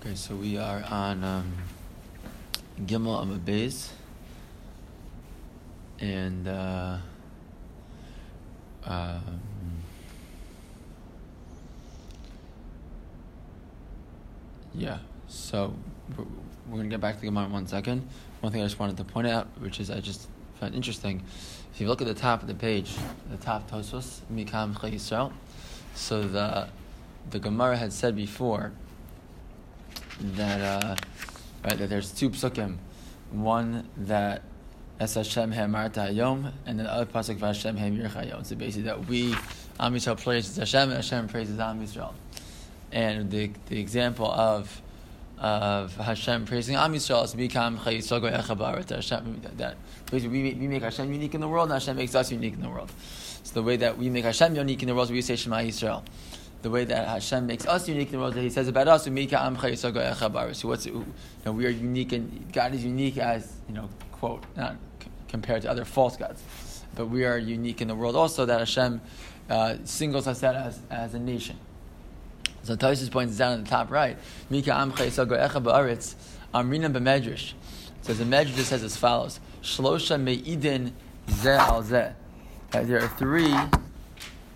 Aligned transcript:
Okay, 0.00 0.14
so 0.14 0.36
we 0.36 0.56
are 0.56 0.84
on 0.90 1.24
um, 1.24 1.52
Gimel 2.82 3.20
of 3.20 3.40
Beis, 3.40 3.88
and 5.98 6.46
uh, 6.46 6.98
um, 8.84 9.40
yeah. 14.72 14.98
So 15.26 15.74
we're, 16.16 16.24
we're 16.68 16.76
gonna 16.76 16.88
get 16.90 17.00
back 17.00 17.18
to 17.18 17.26
Gemara 17.26 17.46
in 17.46 17.52
one 17.52 17.66
second. 17.66 18.08
One 18.40 18.52
thing 18.52 18.62
I 18.62 18.66
just 18.66 18.78
wanted 18.78 18.98
to 18.98 19.04
point 19.04 19.26
out, 19.26 19.48
which 19.58 19.80
is 19.80 19.90
I 19.90 19.98
just 19.98 20.28
found 20.60 20.76
interesting, 20.76 21.24
if 21.74 21.80
you 21.80 21.88
look 21.88 22.00
at 22.00 22.06
the 22.06 22.14
top 22.14 22.40
of 22.40 22.46
the 22.46 22.54
page, 22.54 22.94
the 23.32 23.36
top 23.36 23.68
Tosfos 23.68 24.20
Mikam 24.32 24.76
Yisrael, 24.76 25.32
so 25.96 26.22
the 26.22 26.68
the 27.30 27.40
Gemara 27.40 27.76
had 27.76 27.92
said 27.92 28.14
before 28.14 28.70
that 30.20 30.60
uh, 30.60 30.96
right 31.64 31.78
that 31.78 31.88
there's 31.88 32.12
two 32.12 32.30
psukim, 32.30 32.76
one 33.30 33.88
that 33.96 34.42
Es 35.00 35.14
Hashem 35.14 35.50
Marta 35.70 36.00
Hayom, 36.00 36.52
and 36.66 36.78
then 36.78 36.86
the 36.86 36.92
other 36.92 37.06
pasuk 37.06 37.38
Hashem 37.38 37.76
Hem 37.76 37.96
Yirchayom. 37.96 38.44
So 38.44 38.56
basically 38.56 38.82
that 38.82 39.06
we 39.06 39.34
Am 39.78 39.94
Yisrael 39.94 40.20
praises 40.20 40.56
Hashem 40.56 40.88
and 40.88 40.94
Hashem 40.94 41.28
praises 41.28 41.58
Am 41.60 41.80
Yisrael. 41.80 42.14
And 42.90 43.30
the 43.30 43.50
the 43.68 43.78
example 43.78 44.26
of 44.26 44.82
of 45.38 45.94
Hashem 45.94 46.46
praising 46.46 46.74
Am 46.74 46.92
Yisrael 46.92 47.24
is 47.24 47.34
Goyecha 47.34 48.90
Hashem 48.90 49.40
that 49.56 49.76
basically 50.10 50.42
we, 50.42 50.54
we 50.54 50.66
make 50.66 50.82
Hashem 50.82 51.12
unique 51.12 51.34
in 51.34 51.40
the 51.40 51.48
world 51.48 51.70
and 51.70 51.74
Hashem 51.74 51.96
makes 51.96 52.16
us 52.16 52.32
unique 52.32 52.54
in 52.54 52.60
the 52.60 52.68
world. 52.68 52.90
So 53.44 53.54
the 53.54 53.62
way 53.62 53.76
that 53.76 53.96
we 53.96 54.10
make 54.10 54.24
Hashem 54.24 54.56
unique 54.56 54.82
in 54.82 54.88
the 54.88 54.94
world, 54.96 55.06
is 55.08 55.12
we 55.12 55.22
say 55.22 55.36
Shema 55.36 55.58
Yisrael 55.58 56.02
the 56.62 56.70
way 56.70 56.84
that 56.84 57.06
Hashem 57.08 57.46
makes 57.46 57.66
us 57.66 57.88
unique 57.88 58.08
in 58.08 58.12
the 58.12 58.18
world, 58.18 58.34
that 58.34 58.42
He 58.42 58.50
says 58.50 58.68
about 58.68 58.88
us, 58.88 59.04
so 59.04 60.68
what's 60.68 60.86
you 60.86 61.06
know, 61.44 61.52
we 61.52 61.66
are 61.66 61.70
unique 61.70 62.12
and 62.12 62.52
God 62.52 62.74
is 62.74 62.84
unique 62.84 63.18
as 63.18 63.52
you 63.68 63.74
know, 63.74 63.88
quote, 64.12 64.44
not 64.56 64.76
c- 65.02 65.08
compared 65.28 65.62
to 65.62 65.70
other 65.70 65.84
false 65.84 66.16
gods, 66.16 66.42
but 66.94 67.06
we 67.06 67.24
are 67.24 67.38
unique 67.38 67.80
in 67.80 67.88
the 67.88 67.94
world 67.94 68.16
also 68.16 68.44
that 68.46 68.58
Hashem 68.58 69.00
uh, 69.48 69.76
singles 69.84 70.26
us 70.26 70.42
out 70.42 70.56
as, 70.56 70.80
as 70.90 71.14
a 71.14 71.18
nation. 71.18 71.56
So 72.64 72.76
Tosfos 72.76 73.10
points 73.10 73.36
down 73.38 73.54
in 73.54 73.64
the 73.64 73.70
top 73.70 73.90
right, 73.90 74.18
Mika 74.50 74.70
Amcha 74.70 75.08
Ba'aretz, 75.08 76.16
Amrina 76.52 76.92
B'Medrash. 76.92 77.52
So 78.02 78.12
the 78.14 78.24
Medrash 78.24 78.64
says 78.64 78.82
as 78.82 78.96
follows: 78.96 79.40
Shlosha 79.62 80.20
Me'idin 80.20 80.92
Zeh 81.28 81.58
Al 81.58 81.82
Zeh. 81.82 82.14
There 82.70 83.02
are 83.02 83.08
three 83.08 83.54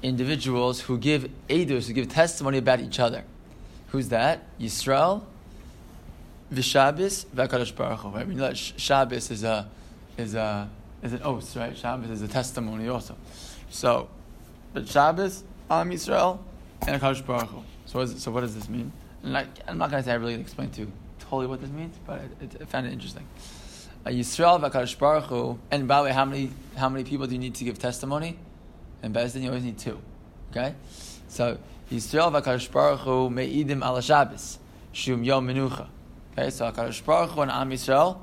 individuals 0.02 0.80
who 0.80 0.98
give 0.98 1.30
edus, 1.48 1.86
who 1.86 1.92
give 1.92 2.08
testimony 2.08 2.58
about 2.58 2.80
each 2.80 2.98
other. 2.98 3.24
Who's 3.88 4.08
that? 4.08 4.42
Yisrael, 4.58 5.22
Vishabis, 6.52 7.26
Vakadosh 7.26 7.74
Baruch 7.74 8.00
Hu. 8.00 8.08
Right? 8.08 8.22
I 8.22 8.24
mean, 8.24 8.54
Shabbos 8.54 9.30
is 9.30 9.44
a 9.44 9.68
is 10.16 10.34
a 10.34 10.68
is 11.02 11.12
an 11.12 11.22
oath, 11.22 11.56
right? 11.56 11.76
Shabbos 11.76 12.10
is 12.10 12.22
a 12.22 12.28
testimony 12.28 12.88
also. 12.88 13.16
So, 13.70 14.08
but 14.72 14.88
Shabbos, 14.88 15.44
Am 15.70 15.90
Yisrael, 15.90 16.38
and 16.86 17.00
Hakadosh 17.00 17.24
Baruch 17.24 17.48
Hu. 17.48 17.62
So, 17.86 17.98
what, 17.98 18.08
is, 18.08 18.22
so 18.22 18.30
what 18.30 18.40
does 18.40 18.54
this 18.54 18.68
mean? 18.68 18.92
Like, 19.22 19.48
I'm 19.68 19.78
not 19.78 19.90
going 19.90 20.02
to 20.02 20.06
say 20.06 20.12
I 20.12 20.16
really 20.16 20.34
explain 20.34 20.70
to 20.70 20.90
totally 21.20 21.46
what 21.46 21.60
this 21.60 21.70
means, 21.70 21.96
but 22.06 22.20
I, 22.20 22.62
I 22.62 22.64
found 22.66 22.86
it 22.86 22.92
interesting. 22.92 23.26
Uh, 24.04 24.10
Yisrael, 24.10 24.60
Vakadosh 24.60 24.98
Baruch 24.98 25.24
Hu, 25.24 25.58
and 25.70 25.86
by 25.86 25.98
the 25.98 26.04
way, 26.04 26.12
how 26.12 26.24
many 26.24 26.50
how 26.76 26.88
many 26.88 27.04
people 27.04 27.26
do 27.26 27.34
you 27.34 27.38
need 27.38 27.54
to 27.56 27.64
give 27.64 27.78
testimony? 27.78 28.36
And 29.02 29.14
Beis 29.14 29.32
Din 29.32 29.42
you 29.42 29.48
always 29.48 29.64
need 29.64 29.78
two. 29.78 29.98
Okay? 30.50 30.74
So 31.28 31.58
Yisrael 31.90 32.30
v'Akadosh 32.32 32.70
Baruch 32.70 33.00
Hu 33.00 33.28
me'idim 33.30 33.84
ala 33.84 34.00
Shabbos 34.00 34.58
shum 34.92 35.24
yom 35.24 35.46
menucha. 35.46 35.88
Okay, 36.32 36.50
so 36.50 36.70
Akadosh 36.70 37.04
Baruch 37.04 37.30
Hu 37.30 37.40
and 37.42 37.50
Am 37.50 37.70
Yisrael 37.70 38.18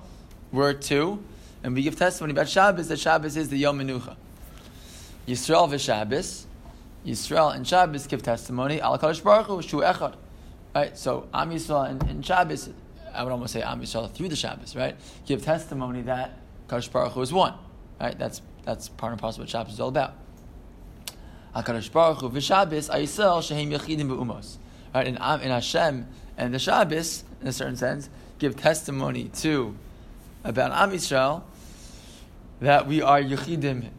were 0.51 0.73
two, 0.73 1.21
and 1.63 1.75
we 1.75 1.83
give 1.83 1.95
testimony 1.95 2.31
about 2.31 2.47
Shabbos 2.49 2.87
that 2.87 2.99
Shabbos 2.99 3.35
is 3.35 3.49
the 3.49 3.57
yom 3.57 3.79
menucha. 3.79 4.15
Yisrael 5.27 5.69
v'Shabbos, 5.69 6.45
Yisrael 7.05 7.55
and 7.55 7.67
Shabbos 7.67 8.07
give 8.07 8.23
testimony 8.23 8.79
al 8.81 8.97
Akadosh 8.97 9.23
Baruch 9.23 9.47
Hu 9.47 9.61
shu 9.61 9.77
echad. 9.81 10.15
Right, 10.73 10.97
so 10.97 11.27
Am 11.33 11.49
Yisrael 11.51 11.89
and, 11.89 12.01
and 12.03 12.25
Shabbos, 12.25 12.69
I 13.13 13.23
would 13.23 13.31
almost 13.31 13.53
say 13.53 13.61
Am 13.61 13.81
Yisrael 13.81 14.11
through 14.11 14.29
the 14.29 14.35
Shabbos, 14.35 14.75
right, 14.75 14.95
give 15.25 15.43
testimony 15.43 16.03
that 16.03 16.37
Akadosh 16.67 16.91
Baruch 16.91 17.13
Hu 17.13 17.21
is 17.21 17.33
one. 17.33 17.53
Right, 17.99 18.17
that's 18.17 18.41
that's 18.63 18.87
part 18.87 19.11
and 19.11 19.21
parcel 19.21 19.41
of 19.41 19.47
what 19.47 19.49
Shabbos 19.49 19.73
is 19.73 19.79
all 19.79 19.89
about. 19.89 20.13
Hakadosh 21.55 21.91
Baruch 21.91 22.19
Hu 22.19 22.29
v'Shabbos 22.29 23.43
shehem 23.47 23.71
yachidim 23.71 24.07
be'umos. 24.07 24.57
Right, 24.93 25.07
and 25.07 25.17
in 25.17 25.51
Hashem 25.51 26.07
and 26.37 26.53
the 26.53 26.59
Shabbos, 26.59 27.23
in 27.41 27.47
a 27.47 27.53
certain 27.53 27.75
sense, 27.75 28.09
give 28.39 28.55
testimony 28.55 29.29
to 29.35 29.75
about 30.43 30.71
Am 30.71 30.91
Yisrael 30.91 31.43
that 32.61 32.87
we 32.87 33.01
are 33.01 33.21
yachidim 33.21 33.89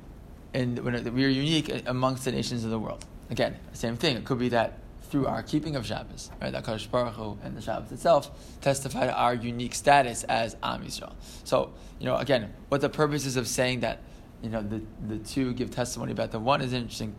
and 0.52 0.78
we 0.78 1.24
are 1.24 1.28
unique 1.28 1.70
amongst 1.86 2.24
the 2.24 2.32
nations 2.32 2.64
of 2.64 2.70
the 2.70 2.78
world. 2.78 3.04
Again, 3.30 3.56
same 3.72 3.96
thing. 3.96 4.16
It 4.16 4.24
could 4.24 4.38
be 4.38 4.48
that 4.48 4.78
through 5.02 5.26
our 5.26 5.42
keeping 5.42 5.76
of 5.76 5.86
Shabbos, 5.86 6.30
right? 6.40 6.52
That 6.52 6.64
Kadosh 6.64 6.90
Baruch 6.90 7.14
Hu 7.14 7.38
and 7.42 7.56
the 7.56 7.60
Shabbos 7.60 7.92
itself 7.92 8.30
testify 8.60 9.06
to 9.06 9.14
our 9.14 9.34
unique 9.34 9.74
status 9.74 10.24
as 10.24 10.56
Am 10.62 10.82
Yisrael. 10.82 11.12
So, 11.44 11.72
you 11.98 12.06
know, 12.06 12.16
again, 12.16 12.52
what 12.68 12.80
the 12.80 12.88
purpose 12.88 13.26
is 13.26 13.36
of 13.36 13.46
saying 13.46 13.80
that, 13.80 14.00
you 14.42 14.50
know, 14.50 14.62
the, 14.62 14.80
the 15.08 15.18
two 15.18 15.52
give 15.52 15.70
testimony 15.70 16.12
about 16.12 16.30
the 16.30 16.38
one 16.38 16.60
is 16.60 16.72
interesting 16.72 17.14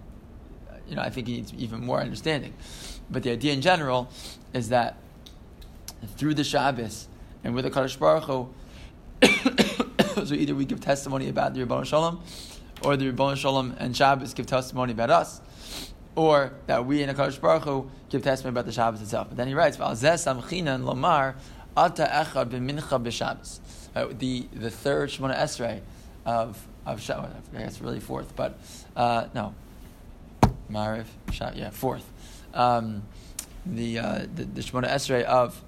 you 0.92 0.98
know, 0.98 1.04
I 1.04 1.10
think 1.10 1.28
he 1.28 1.36
needs 1.36 1.54
even 1.54 1.86
more 1.86 2.02
understanding. 2.02 2.54
But 3.10 3.24
the 3.24 3.32
idea 3.32 3.54
in 3.54 3.62
general 3.62 4.10
is 4.54 4.70
that 4.70 4.98
through 6.18 6.34
the 6.34 6.44
Shabbos 6.44 7.08
and 7.46 7.56
with 7.56 7.64
the 7.64 7.72
Kadosh 7.72 7.98
Baruch 7.98 8.26
Hu, 8.26 8.50
so 10.26 10.36
either 10.36 10.54
we 10.54 10.66
give 10.66 10.82
testimony 10.82 11.30
about 11.30 11.54
the 11.54 11.62
Ribono 11.62 11.86
Shel 11.86 12.02
Olam, 12.02 12.20
or 12.84 12.98
the 12.98 13.10
Ribono 13.10 13.38
Shel 13.38 13.54
Olam 13.54 13.74
and 13.80 13.96
Shabbos 13.96 14.34
give 14.34 14.48
testimony 14.48 14.92
about 14.92 15.10
us, 15.10 15.40
or 16.16 16.52
that 16.68 16.86
we 16.86 17.02
in 17.02 17.08
the 17.08 17.14
Kadosh 17.14 17.40
Baruch 17.40 17.64
Hu 17.64 17.90
give 18.10 18.22
testimony 18.22 18.52
about 18.52 18.66
the 18.66 18.74
Shabbos 18.74 19.02
itself. 19.02 19.30
But 19.30 19.38
then 19.38 19.48
he 19.48 19.54
writes, 19.54 19.78
"Samchinan 19.78 20.84
lomar 20.84 21.36
ata 21.78 22.04
echad 22.04 22.50
b'mincha 22.50 23.02
b'Shabbos." 23.02 23.60
The 24.20 24.46
the 24.52 24.70
third 24.70 25.10
Shemona 25.10 25.38
Esrei 25.38 25.80
of 26.26 26.68
of 26.86 27.02
Shabbos. 27.02 27.32
I 27.56 27.60
guess 27.60 27.80
really 27.80 28.02
fourth, 28.02 28.36
but 28.36 28.60
uh, 28.98 29.28
no, 29.34 29.56
Shat, 31.32 31.56
yeah, 31.56 31.70
fourth. 31.70 32.10
Um, 32.54 33.04
the, 33.66 34.00
uh, 34.00 34.26
the 34.34 34.46
the 34.46 34.62
Shemona 34.62 34.90
Esrei 34.90 35.24
of 35.24 35.62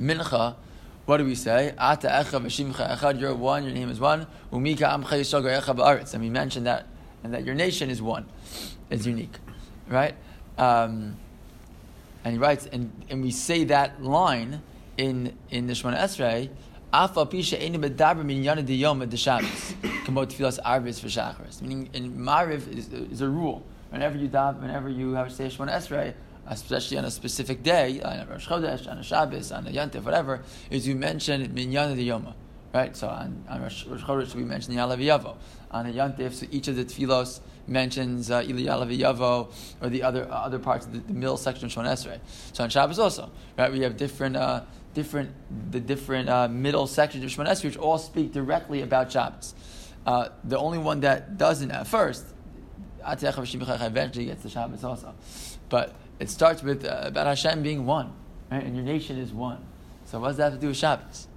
Mincha. 0.00 0.54
What 1.04 1.16
do 1.16 1.24
we 1.24 1.34
say? 1.34 1.74
Ata 1.78 2.08
echa 2.08 2.40
v'shimcha 2.40 2.96
echad. 2.96 3.20
You're 3.20 3.34
one. 3.34 3.64
Your 3.64 3.72
name 3.72 3.90
is 3.90 3.98
one. 3.98 4.26
Umika 4.52 4.88
amcha 4.90 5.18
yisrael 5.18 5.60
echa 5.60 5.76
ba'aretz. 5.76 6.14
And 6.14 6.22
we 6.22 6.30
mentioned 6.30 6.66
that, 6.66 6.86
and 7.24 7.34
that 7.34 7.44
your 7.44 7.54
nation 7.54 7.90
is 7.90 8.00
one, 8.00 8.26
is 8.90 9.06
unique, 9.06 9.34
right? 9.88 10.14
Um, 10.58 11.16
and 12.24 12.34
he 12.34 12.38
writes, 12.38 12.66
and, 12.66 12.92
and 13.10 13.22
we 13.22 13.32
say 13.32 13.64
that 13.64 14.02
line 14.02 14.62
in 14.96 15.36
in 15.50 15.66
the 15.66 15.72
Shemona 15.72 15.98
Esrei. 15.98 16.50
Afa 16.92 17.24
pisha 17.26 17.58
eni 17.58 17.78
medaber 17.78 18.24
min 18.24 18.44
yana 18.44 18.64
de 18.64 18.74
yom 18.74 19.00
de 19.08 19.16
Shabbos. 19.16 19.48
Kamot 20.04 20.30
tefillas 20.30 20.60
arvis. 20.62 21.62
Meaning, 21.62 21.88
in 21.94 22.16
Mariv 22.18 22.68
is, 22.76 22.88
is 22.92 23.22
a 23.22 23.28
rule 23.28 23.64
whenever 23.92 24.16
you 24.16 24.28
daven, 24.28 24.60
whenever 24.60 24.88
you 24.88 25.12
have 25.12 25.26
a 25.26 25.30
Shemona 25.30 25.72
Esrei, 25.72 26.14
especially 26.46 26.96
on 26.98 27.04
a 27.04 27.10
specific 27.10 27.62
day, 27.62 28.00
on 28.00 28.20
a 28.20 28.26
Rosh 28.26 28.48
Chodesh, 28.48 28.90
on 28.90 28.98
a 28.98 29.02
Shabbos, 29.02 29.52
on 29.52 29.66
a 29.66 29.70
Yantif, 29.70 30.02
whatever, 30.02 30.42
is 30.70 30.88
you 30.88 30.96
mention 30.96 31.52
Minyan 31.54 31.92
of 31.92 31.96
the 31.96 32.08
Yoma. 32.08 32.34
Right? 32.74 32.96
So 32.96 33.08
on, 33.08 33.44
on 33.50 33.62
Rosh, 33.62 33.84
Chodesh 33.84 34.34
we 34.34 34.44
mention 34.44 34.74
Yaaleh 34.74 34.98
V'yavo. 34.98 35.36
On 35.70 35.86
a 35.86 35.92
Yantif, 35.92 36.32
so 36.32 36.46
each 36.50 36.68
of 36.68 36.76
the 36.76 36.84
tefillos 36.86 37.40
mentions 37.66 38.30
uh, 38.30 38.42
Ili 38.46 38.64
Yaaleh 38.64 38.98
V'yavo 38.98 39.52
or 39.82 39.88
the 39.90 40.02
other 40.02 40.24
uh, 40.24 40.36
other 40.36 40.58
parts 40.58 40.86
of 40.86 40.92
the, 40.94 41.00
the 41.00 41.12
middle 41.12 41.36
section 41.36 41.66
of 41.66 41.72
Shemona 41.72 41.92
Esrei. 41.92 42.18
So 42.54 42.64
on 42.64 42.70
Shabbos 42.70 42.98
also, 42.98 43.30
right? 43.58 43.70
We 43.70 43.80
have 43.80 43.98
different 43.98 44.36
uh, 44.36 44.62
different 44.94 45.32
the 45.70 45.80
different 45.80 46.30
uh, 46.30 46.48
middle 46.48 46.86
sections 46.86 47.22
of 47.24 47.30
Shemona 47.30 47.50
Esrei 47.50 47.64
which 47.66 47.76
all 47.76 47.98
speak 47.98 48.32
directly 48.32 48.80
about 48.80 49.12
Shabbos. 49.12 49.54
Uh, 50.06 50.30
the 50.42 50.58
only 50.58 50.78
one 50.78 51.00
that 51.00 51.36
doesn't 51.36 51.70
at 51.70 51.86
first 51.86 52.24
eventually 53.04 54.26
gets 54.26 54.42
the 54.42 54.50
Shabbos 54.50 54.84
also. 54.84 55.14
But 55.68 55.94
it 56.18 56.30
starts 56.30 56.62
with 56.62 56.84
uh, 56.84 57.02
about 57.04 57.26
Hashem 57.26 57.62
being 57.62 57.86
one, 57.86 58.12
right? 58.50 58.62
And 58.62 58.76
your 58.76 58.84
nation 58.84 59.18
is 59.18 59.32
one. 59.32 59.64
So 60.06 60.20
what 60.20 60.28
does 60.28 60.36
that 60.38 60.44
have 60.44 60.54
to 60.54 60.60
do 60.60 60.68
with 60.68 60.76
Shabbos? 60.76 61.28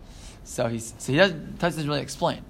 So 0.43 0.67
he's 0.67 0.93
so 0.97 1.11
he 1.11 1.17
doesn't, 1.17 1.59
doesn't 1.59 1.87
really 1.87 2.01
explain. 2.01 2.41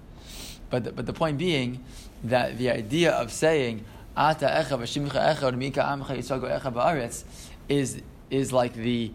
But 0.69 0.83
the, 0.83 0.91
but 0.91 1.05
the 1.05 1.13
point 1.13 1.37
being 1.37 1.83
that 2.23 2.57
the 2.57 2.69
idea 2.69 3.11
of 3.11 3.31
saying 3.31 3.85
Ata 4.17 4.45
echa 4.47 4.77
v'shimcha 4.79 5.35
echa 5.35 5.57
mika 5.57 5.81
amcha 5.81 6.17
yisago 6.17 6.59
echa 6.59 6.73
ba'aretz 6.73 7.23
is 7.69 8.01
is 8.29 8.51
like 8.51 8.73
the 8.73 9.11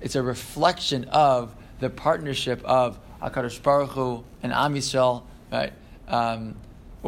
it's 0.00 0.16
a 0.16 0.22
reflection 0.22 1.04
of 1.04 1.54
the 1.80 1.90
partnership 1.90 2.62
of 2.64 2.98
Hakadosh 3.22 3.62
Baruch 3.62 3.90
Hu 3.90 4.24
and 4.42 4.52
Am 4.52 4.74
Yisrael, 4.74 5.22
right? 5.50 5.72
Um, 6.06 6.56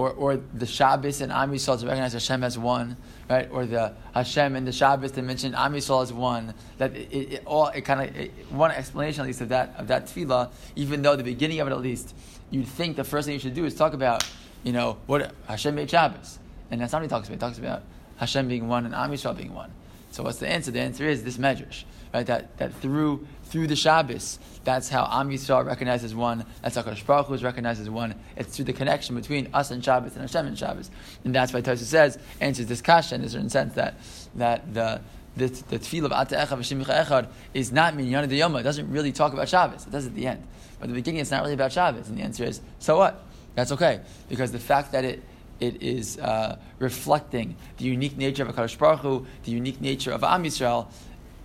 or, 0.00 0.12
or 0.12 0.36
the 0.54 0.64
Shabbos 0.64 1.20
and 1.20 1.30
Am 1.30 1.52
Yisrael 1.52 1.78
to 1.78 1.84
recognize 1.84 2.14
Hashem 2.14 2.42
as 2.42 2.56
one, 2.56 2.96
right? 3.28 3.50
Or 3.52 3.66
the 3.66 3.92
Hashem 4.14 4.56
and 4.56 4.66
the 4.66 4.72
Shabbos 4.72 5.12
to 5.12 5.22
mention 5.22 5.54
Am 5.54 5.74
Yisrael 5.74 6.02
as 6.02 6.10
one. 6.10 6.54
That 6.78 6.96
it, 6.96 7.32
it 7.32 7.42
all 7.44 7.66
it 7.66 7.82
kind 7.82 8.00
of 8.00 8.50
one 8.50 8.70
explanation 8.70 9.20
at 9.20 9.26
least 9.26 9.42
of 9.42 9.50
that 9.50 9.74
of 9.76 9.88
that 9.88 10.06
tefillah. 10.06 10.50
Even 10.74 11.02
though 11.02 11.16
the 11.16 11.22
beginning 11.22 11.60
of 11.60 11.68
it 11.68 11.72
at 11.72 11.80
least, 11.82 12.14
you'd 12.50 12.66
think 12.66 12.96
the 12.96 13.04
first 13.04 13.26
thing 13.26 13.34
you 13.34 13.40
should 13.40 13.52
do 13.54 13.66
is 13.66 13.74
talk 13.74 13.92
about, 13.92 14.24
you 14.64 14.72
know, 14.72 14.96
what 15.06 15.32
Hashem 15.46 15.74
made 15.74 15.90
Shabbos, 15.90 16.38
and 16.70 16.80
that's 16.80 16.92
not 16.92 17.00
what 17.00 17.04
he 17.04 17.08
talks 17.10 17.28
about. 17.28 17.34
He 17.34 17.40
talks 17.40 17.58
about 17.58 17.82
Hashem 18.16 18.48
being 18.48 18.68
one 18.68 18.86
and 18.86 18.94
Am 18.94 19.10
Yisrael 19.10 19.36
being 19.36 19.52
one. 19.52 19.70
So 20.12 20.22
what's 20.22 20.38
the 20.38 20.48
answer? 20.48 20.70
The 20.70 20.80
answer 20.80 21.06
is 21.06 21.24
this 21.24 21.36
medrash, 21.36 21.84
right? 22.12 22.26
That 22.26 22.56
that 22.58 22.74
through 22.74 23.26
through 23.44 23.66
the 23.66 23.76
Shabbos, 23.76 24.38
that's 24.62 24.88
how 24.88 25.08
Am 25.10 25.28
Yisrael 25.30 25.64
recognizes 25.64 26.14
one. 26.14 26.44
That's 26.62 26.76
how 26.76 26.82
Kodesh 26.82 27.04
Baruch 27.04 27.26
Hu 27.26 27.34
is 27.34 27.42
recognized 27.42 27.80
as 27.80 27.90
one. 27.90 28.14
It's 28.36 28.54
through 28.54 28.66
the 28.66 28.72
connection 28.72 29.16
between 29.16 29.48
us 29.52 29.70
and 29.70 29.84
Shabbos 29.84 30.12
and 30.12 30.22
Hashem 30.22 30.46
and 30.46 30.58
Shabbos, 30.58 30.90
and 31.24 31.34
that's 31.34 31.52
why 31.52 31.60
Tosa 31.60 31.84
says 31.84 32.18
answers 32.40 32.66
this 32.66 32.80
kasha 32.80 33.16
in 33.16 33.22
a 33.22 33.28
certain 33.28 33.50
sense 33.50 33.74
that 33.74 33.94
that 34.36 34.72
the 34.72 35.00
the, 35.36 35.46
the 35.46 35.78
tefillah 35.78 36.06
of 36.06 36.12
Ata 36.12 36.36
Echad 36.36 37.28
is 37.54 37.72
not 37.72 37.94
minyan 37.94 38.28
de 38.28 38.38
Yoma. 38.38 38.60
It 38.60 38.64
doesn't 38.64 38.90
really 38.90 39.12
talk 39.12 39.32
about 39.32 39.48
Shabbos. 39.48 39.86
It 39.86 39.90
does 39.90 40.06
at 40.06 40.14
the 40.14 40.26
end, 40.26 40.46
but 40.78 40.84
at 40.84 40.88
the 40.88 40.94
beginning 40.94 41.20
it's 41.20 41.30
not 41.30 41.42
really 41.42 41.54
about 41.54 41.72
Shabbos. 41.72 42.08
And 42.08 42.18
the 42.18 42.22
answer 42.22 42.44
is 42.44 42.60
so 42.78 42.98
what? 42.98 43.24
That's 43.54 43.72
okay 43.72 44.00
because 44.28 44.52
the 44.52 44.58
fact 44.58 44.92
that 44.92 45.04
it 45.04 45.22
it 45.60 45.82
is 45.82 46.18
uh, 46.18 46.58
reflecting 46.78 47.54
the 47.76 47.84
unique 47.84 48.16
nature 48.16 48.44
of 48.44 48.54
Hakadosh 48.54 48.78
Baruch 48.78 49.00
Hu, 49.00 49.26
the 49.44 49.52
unique 49.52 49.80
nature 49.80 50.10
of 50.10 50.24
Am 50.24 50.42
Yisrael. 50.42 50.88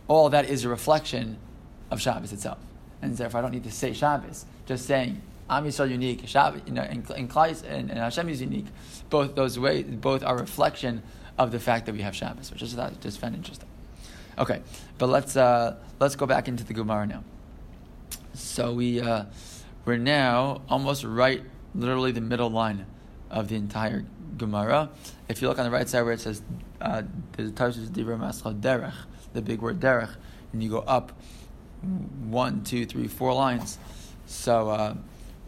All 0.08 0.30
that 0.30 0.46
is 0.50 0.66
a 0.66 0.70
reflection 0.70 1.38
of 1.92 2.02
Shabbos 2.02 2.32
itself, 2.32 2.60
and 3.02 3.16
therefore 3.16 3.40
I 3.40 3.42
don't 3.42 3.52
need 3.52 3.64
to 3.64 3.72
say 3.72 3.94
Shabbos. 3.94 4.46
Just 4.66 4.86
saying 4.86 5.22
Am 5.50 5.64
Yisrael 5.64 5.90
unique, 5.90 6.28
Shabbos, 6.28 6.62
you 6.66 6.74
know, 6.74 6.82
and, 6.82 7.08
and, 7.12 7.32
and, 7.32 7.90
and 7.92 7.92
Hashem 7.92 8.30
is 8.30 8.42
unique. 8.42 8.66
Both 9.10 9.36
those 9.36 9.60
ways, 9.60 9.86
both 9.86 10.24
are 10.24 10.36
reflection 10.38 11.04
of 11.38 11.52
the 11.52 11.60
fact 11.60 11.86
that 11.86 11.94
we 11.94 12.02
have 12.02 12.16
Shabbos, 12.16 12.52
which 12.52 12.62
is 12.62 12.76
that 12.76 13.00
just 13.02 13.20
found 13.20 13.36
interesting. 13.36 13.70
Okay, 14.38 14.62
but 14.98 15.08
let's 15.08 15.38
uh, 15.38 15.76
let's 16.00 16.16
go 16.16 16.26
back 16.26 16.48
into 16.48 16.64
the 16.64 16.74
Gemara 16.74 17.06
now. 17.06 17.24
So 18.34 18.74
we 18.74 19.00
uh, 19.00 19.26
we're 19.86 19.98
now 19.98 20.62
almost 20.68 21.04
right, 21.04 21.44
literally 21.74 22.12
the 22.12 22.22
middle 22.22 22.50
line 22.50 22.86
of 23.30 23.48
the 23.48 23.56
entire 23.56 24.06
Gemara. 24.38 24.90
If 25.30 25.42
you 25.42 25.48
look 25.48 25.60
on 25.60 25.66
the 25.66 25.72
right 25.72 25.88
side 25.88 26.02
where 26.02 26.14
it 26.14 26.20
says 26.20 26.42
the 26.80 26.86
uh, 26.86 27.04
there's 27.34 27.50
a 27.50 27.54
Tosfos 27.54 27.90
Derech, 28.60 28.94
the 29.36 29.42
big 29.42 29.62
word 29.62 29.80
Derech, 29.80 30.16
and 30.52 30.64
you 30.64 30.70
go 30.70 30.80
up 30.80 31.12
one, 31.82 32.64
two, 32.64 32.86
three, 32.86 33.08
four 33.08 33.34
lines. 33.34 33.78
So 34.26 34.70
uh, 34.70 34.96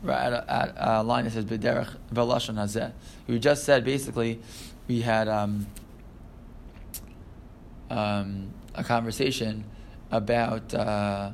right 0.03 0.33
at, 0.33 0.47
at 0.47 0.73
a 0.77 1.03
line 1.03 1.25
that 1.25 1.31
says 1.31 1.45
B'derech 1.45 1.95
Velashon 2.13 2.55
Hazeh. 2.55 2.91
We 3.27 3.39
just 3.39 3.63
said 3.63 3.83
basically 3.83 4.39
we 4.87 5.01
had 5.01 5.27
um, 5.27 5.67
um, 7.89 8.53
a 8.75 8.83
conversation 8.83 9.63
about. 10.11 10.73
Uh, 10.73 11.31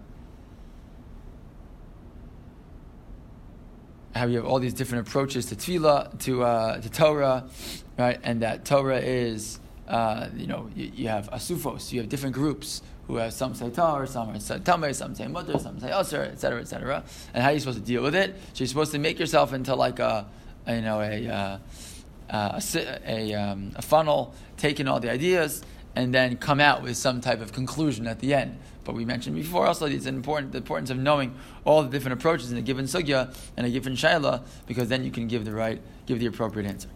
how 4.16 4.28
you 4.28 4.38
have 4.38 4.46
all 4.46 4.60
these 4.60 4.74
different 4.74 5.08
approaches 5.08 5.48
to 5.48 5.56
tefillah, 5.56 6.20
to 6.20 6.44
uh, 6.44 6.80
to 6.80 6.90
Torah, 6.90 7.46
right? 7.98 8.20
And 8.24 8.42
that 8.42 8.66
Torah 8.66 9.00
is, 9.00 9.60
uh, 9.88 10.30
you 10.36 10.48
know, 10.48 10.70
you, 10.76 10.92
you, 10.96 11.08
have 11.08 11.30
asufos, 11.32 11.92
you 11.92 12.00
have 12.00 12.10
different 12.10 12.34
groups 12.34 12.82
who 13.08 13.18
have 13.18 13.34
some 13.34 13.54
say 13.54 13.70
Torah, 13.70 14.08
some 14.08 14.40
say 14.40 14.60
Tameh, 14.60 14.96
some 14.96 15.14
say 15.14 15.28
Mutter, 15.28 15.60
some 15.60 15.80
say 15.80 15.92
Aser, 15.92 16.24
etc., 16.24 16.62
etc. 16.62 17.04
And 17.34 17.44
how 17.44 17.50
are 17.50 17.54
you 17.54 17.60
supposed 17.60 17.80
to 17.80 17.86
deal 17.86 18.02
with 18.02 18.16
it? 18.16 18.36
So 18.54 18.60
you're 18.60 18.68
supposed 18.68 18.94
to 18.94 19.00
make 19.00 19.20
yourself 19.20 19.54
into 19.54 19.76
like 19.76 20.00
a, 20.00 20.26
you 20.68 20.82
know, 20.82 21.02
a 21.02 21.28
uh, 21.28 21.58
a, 22.30 22.62
a, 23.06 23.34
um, 23.34 23.72
a 23.76 23.82
funnel, 23.82 24.34
taking 24.58 24.88
all 24.88 25.00
the 25.00 25.12
ideas, 25.12 25.64
and 25.96 26.14
then 26.14 26.38
come 26.38 26.60
out 26.60 26.82
with 26.82 26.98
some 26.98 27.22
type 27.22 27.42
of 27.42 27.54
conclusion 27.54 28.08
at 28.08 28.20
the 28.20 28.34
end. 28.34 28.58
But 28.84 28.96
we 28.96 29.06
mentioned 29.06 29.36
before 29.36 29.68
also 29.68 29.86
it's 29.86 30.06
important 30.06 30.52
the 30.52 30.58
importance 30.58 30.90
of 30.90 30.98
knowing 30.98 31.36
all 31.64 31.84
the 31.84 31.90
different 31.90 32.20
approaches 32.20 32.52
in 32.52 32.58
a 32.58 32.62
given 32.62 32.86
sugya 32.86 33.34
and 33.56 33.66
a 33.66 33.70
given 33.70 33.94
shaila 33.94 34.44
because 34.66 34.90
then 34.90 35.06
you 35.06 35.12
can 35.12 35.28
give 35.28 35.46
the 35.46 35.54
right, 35.54 35.82
give 36.06 36.20
the 36.20 36.26
appropriate 36.26 36.68
answer. 36.68 36.90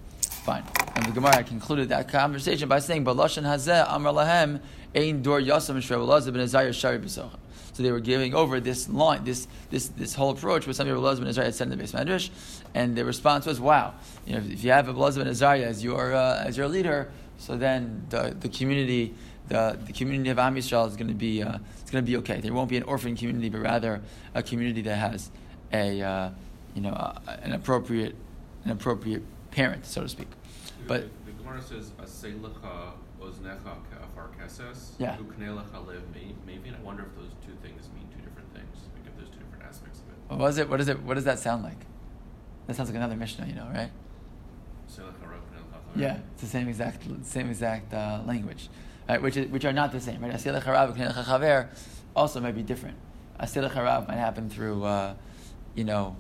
Fine. 0.47 0.63
And 0.95 1.05
the 1.05 1.11
Gemara 1.11 1.43
concluded 1.43 1.89
that 1.89 2.07
conversation 2.07 2.69
by 2.69 2.79
saying, 2.79 3.03
"Baloshan 3.03 3.43
hazeh 3.43 3.85
amar 3.89 4.13
lahem 4.13 4.61
ein 4.95 5.21
dor 5.21 5.41
yasam 5.41 5.73
ben 5.73 6.47
shari 6.71 6.99
b'socha." 6.99 7.37
So 7.73 7.83
they 7.83 7.91
were 7.91 7.99
giving 7.99 8.33
over 8.33 8.61
this 8.61 8.87
line, 8.87 9.25
this 9.25 9.45
this 9.71 9.89
this 9.89 10.15
whole 10.15 10.29
approach 10.29 10.65
with 10.65 10.77
some 10.77 10.87
Rabbi 10.87 11.15
ben 11.19 11.27
Azariah 11.27 11.47
had 11.47 11.55
said 11.55 11.69
in 11.69 11.77
the 11.77 11.83
Beis 11.83 11.91
Medrash, 11.93 12.29
and 12.73 12.95
the 12.95 13.03
response 13.03 13.45
was, 13.45 13.59
"Wow, 13.59 13.95
you 14.25 14.35
know, 14.35 14.43
if 14.49 14.63
you 14.63 14.71
have 14.71 14.87
Rabbi 14.87 15.17
ben 15.17 15.27
Azariah 15.27 15.65
as 15.65 15.83
your 15.83 16.15
uh, 16.15 16.45
as 16.45 16.55
your 16.55 16.69
leader, 16.69 17.11
so 17.37 17.57
then 17.57 18.05
the 18.09 18.33
the 18.39 18.47
community." 18.47 19.13
the, 19.49 19.79
the 19.85 19.93
community 19.93 20.29
of 20.29 20.39
Am 20.39 20.55
Yisrael 20.55 20.89
is 20.89 20.97
going 20.97 21.07
to 21.07 21.13
be 21.13 21.41
uh, 21.41 21.57
it's 21.79 21.89
going 21.89 22.03
to 22.03 22.11
be 22.11 22.17
okay. 22.17 22.41
There 22.41 22.53
won't 22.53 22.69
be 22.69 22.75
an 22.75 22.83
orphan 22.83 23.15
community, 23.15 23.47
but 23.47 23.59
rather 23.59 24.01
a 24.35 24.43
community 24.43 24.81
that 24.81 24.95
has 24.95 25.31
a 25.71 26.01
uh, 26.01 26.29
you 26.75 26.81
know 26.81 26.89
uh, 26.89 27.17
an 27.43 27.53
appropriate 27.53 28.15
an 28.65 28.71
appropriate 28.71 29.23
parent, 29.51 29.85
so 29.85 30.03
to 30.03 30.09
speak. 30.09 30.27
But 30.87 31.01
the, 31.25 31.31
the 31.31 31.37
Gemara 31.37 31.61
says 31.61 31.91
"Aseilecha 32.01 32.93
oznecha 33.21 33.77
ka'afar 33.89 34.29
keses 34.39 34.91
yeah. 34.97 35.17
uknelecha 35.17 35.87
lev 35.87 36.01
maybe." 36.45 36.69
I 36.69 36.83
wonder 36.83 37.03
if 37.03 37.15
those 37.15 37.31
two 37.45 37.53
things 37.61 37.89
mean 37.95 38.07
two 38.15 38.21
different 38.21 38.53
things. 38.53 38.89
Like 38.95 39.07
if 39.07 39.17
there's 39.17 39.29
two 39.29 39.39
different 39.39 39.63
aspects 39.63 39.99
of 39.99 40.07
it. 40.09 40.15
What 40.29 40.39
was 40.39 40.57
it? 40.57 40.69
What 40.69 40.81
is 40.81 40.87
it? 40.87 41.01
What 41.03 41.15
does 41.15 41.25
that 41.25 41.39
sound 41.39 41.63
like? 41.63 41.79
That 42.67 42.75
sounds 42.75 42.89
like 42.89 42.97
another 42.97 43.15
Mishnah, 43.15 43.47
you 43.47 43.55
know, 43.55 43.69
right? 43.73 43.91
Yeah, 45.95 46.19
it's 46.33 46.41
the 46.41 46.47
same 46.47 46.67
exact 46.67 47.03
same 47.23 47.49
exact 47.49 47.93
uh, 47.93 48.21
language 48.25 48.69
right, 49.07 49.21
which, 49.21 49.37
is, 49.37 49.47
which 49.47 49.65
are 49.65 49.73
not 49.73 49.91
the 49.91 49.99
same. 49.99 50.21
Right? 50.21 50.33
Asilach 50.33 50.63
harav 50.63 51.67
also 52.15 52.39
might 52.39 52.55
be 52.55 52.63
different. 52.63 52.97
Asilach 53.39 53.71
harav 53.71 54.07
might 54.07 54.17
happen 54.17 54.49
through, 54.49 54.83
uh, 54.83 55.13
you 55.75 55.83
know, 55.83 56.15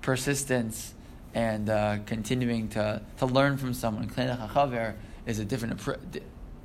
persistence 0.00 0.94
and 1.34 1.70
uh, 1.70 1.98
continuing 2.06 2.68
to, 2.70 3.00
to 3.18 3.26
learn 3.26 3.56
from 3.56 3.74
someone. 3.74 4.08
Chaver 4.08 4.94
is 5.26 5.38
a 5.38 5.44
different, 5.44 5.80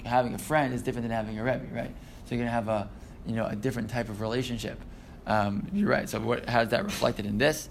having 0.06 0.34
a 0.34 0.38
friend 0.38 0.74
is 0.74 0.82
different 0.82 1.08
than 1.08 1.16
having 1.16 1.40
a 1.40 1.44
rebbe, 1.44 1.66
right? 1.72 1.94
So 2.26 2.36
you're 2.36 2.44
going 2.44 2.48
to 2.48 2.52
have 2.52 2.68
a, 2.68 2.90
you 3.28 3.36
know, 3.36 3.46
a 3.46 3.56
different 3.56 3.90
type 3.90 4.10
of 4.10 4.22
relationship. 4.22 4.80
Um, 5.28 5.68
you're 5.74 5.90
right. 5.90 6.10
So 6.10 6.20
what, 6.20 6.50
how 6.50 6.62
is 6.62 6.70
that 6.70 6.84
reflected 6.84 7.26
in 7.26 7.38
this? 7.38 7.70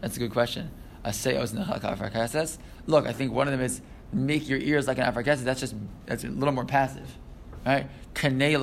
That's 0.00 0.16
a 0.16 0.18
good 0.18 0.32
question. 0.32 0.70
Look, 1.04 3.06
I 3.06 3.12
think 3.12 3.32
one 3.32 3.48
of 3.48 3.52
them 3.52 3.60
is 3.60 3.80
make 4.12 4.48
your 4.48 4.58
ears 4.58 4.86
like 4.86 4.98
an 4.98 5.12
afarkeses, 5.12 5.44
that's 5.44 5.60
just 5.60 5.74
that's 6.06 6.24
a 6.24 6.28
little 6.28 6.52
more 6.52 6.64
passive, 6.64 7.16
right? 7.64 7.88
Kanei 8.14 8.54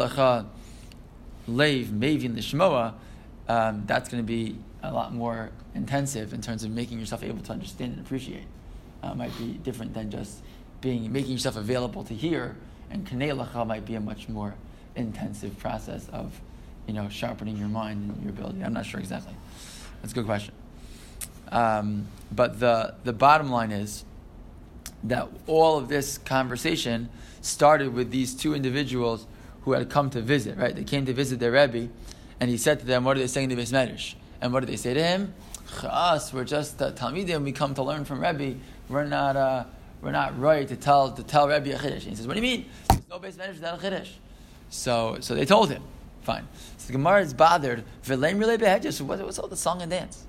leiv 1.47 1.87
mevin 1.87 2.37
l'shmoa, 2.37 2.93
um, 3.47 3.83
that's 3.85 4.09
going 4.09 4.23
to 4.23 4.27
be 4.27 4.57
a 4.83 4.93
lot 4.93 5.13
more 5.13 5.49
intensive 5.79 6.33
in 6.33 6.41
terms 6.41 6.63
of 6.63 6.71
making 6.71 6.99
yourself 6.99 7.23
able 7.23 7.41
to 7.41 7.51
understand 7.51 7.93
and 7.93 8.05
appreciate. 8.05 8.45
Uh, 9.01 9.15
might 9.15 9.35
be 9.37 9.53
different 9.63 9.93
than 9.93 10.11
just 10.11 10.41
being 10.81 11.11
making 11.11 11.31
yourself 11.31 11.55
available 11.55 12.03
to 12.03 12.13
hear. 12.13 12.55
And 12.91 13.07
kanelacha 13.07 13.65
might 13.65 13.85
be 13.85 13.95
a 13.95 13.99
much 13.99 14.27
more 14.27 14.55
intensive 14.95 15.57
process 15.57 16.09
of, 16.09 16.39
you 16.87 16.93
know, 16.93 17.07
sharpening 17.07 17.55
your 17.57 17.69
mind 17.69 18.11
and 18.11 18.23
your 18.23 18.31
ability. 18.31 18.61
I'm 18.63 18.73
not 18.73 18.85
sure 18.85 18.99
exactly. 18.99 19.33
That's 20.01 20.11
a 20.11 20.15
good 20.15 20.25
question. 20.25 20.53
Um, 21.51 22.07
but 22.31 22.59
the 22.59 22.95
the 23.03 23.13
bottom 23.13 23.49
line 23.49 23.71
is 23.71 24.03
that 25.03 25.29
all 25.47 25.77
of 25.77 25.87
this 25.87 26.17
conversation 26.17 27.09
started 27.41 27.93
with 27.93 28.11
these 28.11 28.35
two 28.35 28.53
individuals 28.53 29.25
who 29.63 29.71
had 29.73 29.89
come 29.89 30.09
to 30.09 30.21
visit, 30.21 30.57
right? 30.57 30.75
They 30.75 30.83
came 30.83 31.05
to 31.05 31.13
visit 31.13 31.39
their 31.39 31.51
Rebbe, 31.51 31.89
and 32.39 32.49
he 32.49 32.57
said 32.57 32.79
to 32.79 32.85
them, 32.85 33.03
What 33.03 33.17
are 33.17 33.19
they 33.19 33.27
saying 33.27 33.49
to 33.49 33.55
Beis 33.55 33.71
Medrash? 33.71 34.15
And 34.41 34.53
what 34.53 34.61
did 34.61 34.69
they 34.69 34.77
say 34.77 34.93
to 34.93 35.03
him? 35.03 35.33
Us, 35.83 36.33
we're 36.33 36.43
just 36.43 36.81
uh, 36.81 36.91
Talmidim, 36.91 37.43
we 37.43 37.51
come 37.51 37.73
to 37.75 37.83
learn 37.83 38.05
from 38.05 38.21
Rebbe. 38.21 38.59
We're 38.87 39.05
not, 39.05 39.35
uh, 39.35 39.63
we're 40.01 40.11
not 40.11 40.39
right 40.39 40.67
to 40.67 40.75
tell, 40.75 41.11
to 41.11 41.23
tell 41.23 41.47
Rebbe 41.47 41.73
a 41.73 41.77
Chiddush. 41.77 42.01
He 42.01 42.15
says, 42.15 42.27
What 42.27 42.35
do 42.35 42.39
you 42.39 42.43
mean? 42.43 42.65
There's 42.89 43.01
no 43.09 43.19
Beis 43.19 43.35
Medrash 43.35 43.53
without 43.53 43.83
a 43.83 43.87
Chiddush. 43.87 44.09
So, 44.69 45.17
so 45.21 45.35
they 45.35 45.45
told 45.45 45.69
him, 45.69 45.83
Fine. 46.21 46.47
So 46.77 46.87
the 46.87 46.93
Gemara 46.93 47.21
is 47.21 47.33
bothered. 47.33 47.83
What's 48.05 49.39
all 49.39 49.47
the 49.47 49.55
song 49.55 49.81
and 49.81 49.91
dance? 49.91 50.25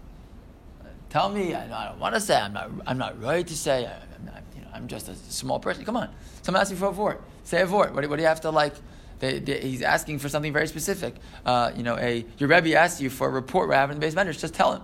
Tell 1.10 1.28
me, 1.28 1.54
I, 1.54 1.64
I 1.64 1.88
don't 1.88 1.98
want 1.98 2.14
to 2.14 2.20
say, 2.20 2.36
I'm 2.36 2.52
not, 2.52 2.70
I'm 2.86 2.98
not 2.98 3.20
right 3.20 3.46
to 3.46 3.56
say, 3.56 3.86
I'm 3.86 4.24
not, 4.26 4.42
I'm 4.72 4.86
just 4.86 5.08
a 5.08 5.14
small 5.14 5.58
person. 5.58 5.84
Come 5.84 5.96
on. 5.96 6.08
Someone 6.42 6.64
you 6.70 6.76
for 6.76 6.86
a 6.86 6.92
vort. 6.92 7.20
Say 7.44 7.60
a 7.60 7.66
vort. 7.66 7.92
What, 7.94 8.08
what 8.08 8.16
do 8.16 8.22
you 8.22 8.28
have 8.28 8.40
to 8.42 8.50
like? 8.50 8.74
They, 9.18 9.38
they, 9.40 9.60
he's 9.60 9.82
asking 9.82 10.20
for 10.20 10.28
something 10.28 10.52
very 10.52 10.68
specific. 10.68 11.16
Uh, 11.44 11.72
you 11.76 11.82
know, 11.82 11.98
a 11.98 12.24
your 12.38 12.48
Rebbe 12.48 12.74
asks 12.74 13.00
you 13.00 13.10
for 13.10 13.26
a 13.26 13.30
report 13.30 13.70
happened 13.72 13.96
in 13.96 14.00
the 14.00 14.06
base 14.06 14.14
measures. 14.14 14.40
Just 14.40 14.54
tell 14.54 14.74
him. 14.74 14.82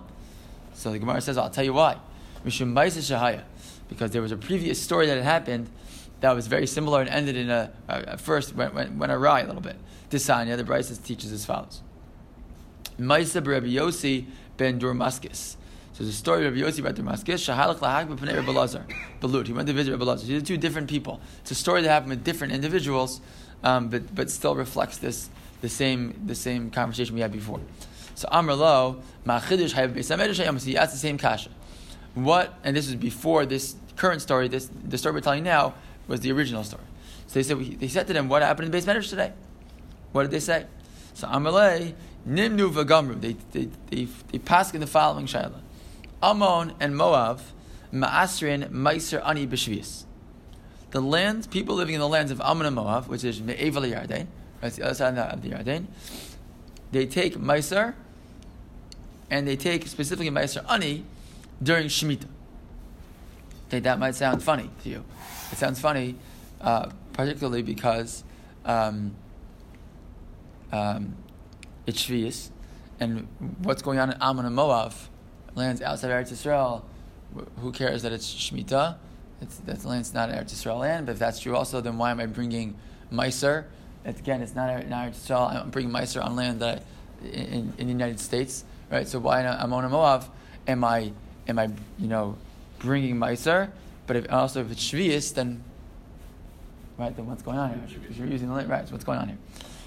So 0.77 0.91
the 0.91 0.99
Gemara 0.99 1.21
says, 1.21 1.37
I'll 1.37 1.49
tell 1.49 1.63
you 1.63 1.73
why. 1.73 1.97
Because 2.43 4.11
there 4.11 4.21
was 4.21 4.31
a 4.31 4.37
previous 4.37 4.79
story 4.79 5.07
that 5.07 5.15
had 5.15 5.23
happened 5.23 5.69
that 6.21 6.33
was 6.33 6.45
very 6.45 6.67
similar 6.67 7.01
and 7.01 7.09
ended 7.09 7.35
in 7.35 7.49
a, 7.49 7.71
at 7.89 8.21
first 8.21 8.55
went, 8.55 8.75
went, 8.75 8.95
went 8.95 9.11
awry 9.11 9.41
a 9.41 9.47
little 9.47 9.61
bit. 9.61 9.75
Tisanya, 10.11 10.55
the 10.55 10.63
Braisa 10.63 11.03
teaches 11.03 11.31
as 11.31 11.45
follows. 11.45 11.81
Maisa 12.99 13.45
Rebbe 13.45 13.67
Yossi 13.67 14.25
ben 14.57 14.79
Durmaskis. 14.79 15.55
So 15.93 16.03
the 16.03 16.11
story 16.11 16.45
of 16.45 16.53
Yossi 16.53 16.83
Bar 16.83 16.93
Durmaskis, 16.93 17.41
Shahalach 17.43 17.79
Lahak 17.79 18.07
B'Pnei 18.07 18.37
Rebbe 18.37 18.51
Lazar, 18.51 18.85
Belut. 19.19 19.47
He 19.47 19.53
went 19.53 19.67
to 19.67 19.73
visit 19.73 19.99
Lazar. 19.99 20.27
These 20.27 20.43
are 20.43 20.45
two 20.45 20.57
different 20.57 20.89
people. 20.89 21.19
It's 21.41 21.51
a 21.51 21.55
story 21.55 21.81
that 21.81 21.89
happened 21.89 22.11
with 22.11 22.23
different 22.23 22.53
individuals, 22.53 23.19
um, 23.63 23.89
but 23.89 24.13
but 24.13 24.29
still 24.29 24.55
reflects 24.55 24.99
this 24.99 25.29
the 25.61 25.69
same 25.69 26.21
the 26.25 26.35
same 26.35 26.69
conversation 26.69 27.15
we 27.15 27.21
had 27.21 27.31
before. 27.31 27.59
So 28.17 28.27
Amr 28.31 28.55
Lo, 28.55 28.99
Machidish 29.27 29.75
Hayab 29.75 29.93
Beis 29.93 30.65
He 30.65 30.75
asked 30.75 30.91
the 30.91 30.97
same 30.97 31.19
kasha. 31.19 31.51
What? 32.15 32.57
And 32.63 32.75
this 32.75 32.87
is 32.87 32.95
before 32.95 33.45
this 33.45 33.75
current 33.95 34.23
story. 34.23 34.47
This 34.47 34.71
the 34.83 34.97
story 34.97 35.13
we're 35.13 35.21
telling 35.21 35.43
now 35.43 35.75
was 36.07 36.21
the 36.21 36.31
original 36.31 36.63
story. 36.63 36.81
So 37.27 37.35
they 37.35 37.43
said 37.43 37.79
they 37.79 37.87
said 37.87 38.07
to 38.07 38.13
them, 38.13 38.27
"What 38.27 38.41
happened 38.41 38.73
in 38.73 38.81
Beis 38.81 38.85
Medrash 38.85 39.11
today?" 39.11 39.33
What 40.13 40.23
did 40.23 40.31
they 40.31 40.39
say? 40.39 40.65
So 41.13 41.27
Amalei 41.27 41.93
Nimnu 42.27 42.73
v'Gamru. 42.73 43.21
They 43.21 43.35
they 43.51 43.69
they 43.91 44.07
they 44.31 44.39
pass 44.39 44.73
in 44.73 44.81
the 44.81 44.87
following 44.87 45.27
shaila: 45.27 45.59
Ammon 46.23 46.73
and 46.79 46.97
Moab, 46.97 47.39
Maasrin 47.93 48.71
Meiser 48.71 49.23
Ani 49.27 49.45
B'Shvius. 49.45 50.05
The 50.89 51.01
lands, 51.01 51.45
people 51.45 51.75
living 51.75 51.93
in 51.93 52.01
the 52.01 52.07
lands 52.07 52.31
of 52.31 52.41
Ammon 52.41 52.65
and 52.65 52.75
Moab, 52.75 53.05
which 53.05 53.23
is 53.23 53.41
Me'evel 53.41 53.83
Yarden, 53.83 54.25
right, 54.63 54.73
the 54.73 54.83
other 54.85 54.95
side 54.95 55.15
of 55.19 55.43
the 55.43 55.49
Yarden, 55.49 55.85
they 56.91 57.05
take 57.05 57.35
Meiser, 57.35 57.93
and 59.29 59.47
they 59.47 59.55
take 59.55 59.87
specifically 59.87 60.29
Meiser 60.29 60.63
Ani 60.69 61.05
during 61.61 61.87
Shemitah. 61.87 62.27
Okay, 63.67 63.79
that 63.81 63.99
might 63.99 64.15
sound 64.15 64.41
funny 64.41 64.69
to 64.83 64.89
you. 64.89 65.03
It 65.51 65.57
sounds 65.57 65.79
funny, 65.79 66.15
uh, 66.61 66.89
particularly 67.13 67.61
because 67.61 68.23
um, 68.65 69.15
um, 70.71 71.15
it's 71.85 72.05
Shvius, 72.05 72.49
and 72.99 73.27
what's 73.61 73.81
going 73.81 73.99
on 73.99 74.11
in 74.11 74.17
Ammon 74.21 74.45
and 74.45 74.55
Moab, 74.55 74.93
lands 75.55 75.81
outside 75.81 76.11
Eretz 76.11 76.31
Yisrael, 76.31 76.83
who 77.59 77.71
cares 77.71 78.03
that 78.03 78.11
it's 78.11 78.33
Shemitah? 78.33 78.97
It's, 79.41 79.57
that 79.57 79.83
land's 79.85 80.13
not 80.13 80.29
Eretz 80.29 80.53
Yisrael 80.53 80.79
land, 80.79 81.05
but 81.05 81.13
if 81.13 81.19
that's 81.19 81.39
true 81.39 81.55
also, 81.55 81.81
then 81.81 81.97
why 81.97 82.11
am 82.11 82.19
I 82.19 82.25
bringing 82.25 82.75
Meiser? 83.11 83.65
Again, 84.05 84.41
it's 84.41 84.55
not, 84.55 84.87
not 84.87 85.07
Eretz 85.07 85.27
Yisrael, 85.27 85.63
I'm 85.63 85.69
bringing 85.69 85.91
Meiser 85.93 86.23
on 86.23 86.35
land 86.35 86.61
that 86.61 86.83
in, 87.23 87.73
in 87.77 87.87
the 87.87 87.93
United 87.93 88.19
States, 88.19 88.63
right? 88.89 89.07
So 89.07 89.19
why 89.19 89.41
in 89.41 89.45
Ammon 89.45 89.85
and 89.85 89.91
Moab 89.91 90.25
am 90.67 90.83
I, 90.83 91.11
am 91.47 91.59
I, 91.59 91.69
you 91.97 92.07
know, 92.07 92.37
bringing 92.79 93.15
Meiser? 93.15 93.69
But 94.05 94.15
if, 94.15 94.31
also 94.31 94.61
if 94.61 94.71
it's 94.71 94.83
Shvius, 94.83 95.33
then, 95.33 95.63
right, 96.97 97.15
then 97.15 97.25
what's 97.25 97.41
going 97.41 97.57
on 97.57 97.69
here? 97.69 97.99
If 98.09 98.17
you're 98.17 98.27
using 98.27 98.47
the 98.47 98.53
land, 98.53 98.69
right, 98.69 98.87
so 98.87 98.93
what's 98.93 99.03
going 99.03 99.19
on 99.19 99.27
here? 99.27 99.37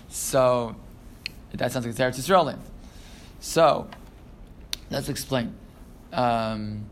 So, 0.08 0.76
that 1.52 1.72
sounds 1.72 1.86
like 1.86 1.98
it's 1.98 2.00
Eretz 2.00 2.20
Yisrael 2.20 2.44
land. 2.44 2.60
So, 3.40 3.88
let's 4.90 5.08
explain. 5.08 5.54
Um, 6.12 6.86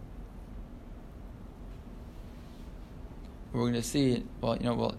we're 3.53 3.61
going 3.61 3.75
to 3.75 3.83
see. 3.83 4.25
Well, 4.41 4.57
you 4.57 4.65
know, 4.65 4.75
well, 4.75 4.95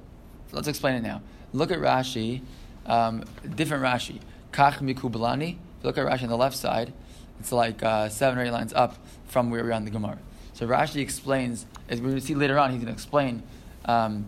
let's 0.52 0.68
explain 0.68 0.96
it 0.96 1.04
now. 1.04 1.22
Look 1.54 1.72
at 1.72 1.80
Rashi, 1.80 2.42
um, 2.86 3.24
different 3.56 3.84
Rashi. 3.84 4.20
Kach 4.52 4.80
mikubalani. 4.80 5.58
Look 5.84 5.98
at 5.98 6.06
Rashi 6.06 6.24
on 6.24 6.30
the 6.30 6.38
left 6.38 6.58
side. 6.58 6.94
It's 7.40 7.52
like 7.52 7.82
uh, 7.84 8.10
seven 8.10 8.38
or 8.38 8.44
eight 8.44 8.52
lines 8.52 8.74
up 8.74 8.98
from 9.28 9.50
where 9.50 9.64
we're 9.64 9.72
on 9.72 9.86
the 9.86 9.92
Gemara. 9.92 10.18
So 10.54 10.68
Rashi 10.68 11.02
explains, 11.02 11.66
as 11.88 12.02
we're 12.02 12.10
going 12.10 12.20
to 12.20 12.26
see 12.26 12.36
later 12.36 12.60
on, 12.60 12.72
he's 12.72 12.80
going 12.80 12.88
to 12.88 12.94
explain 12.94 13.44
um, 13.86 14.26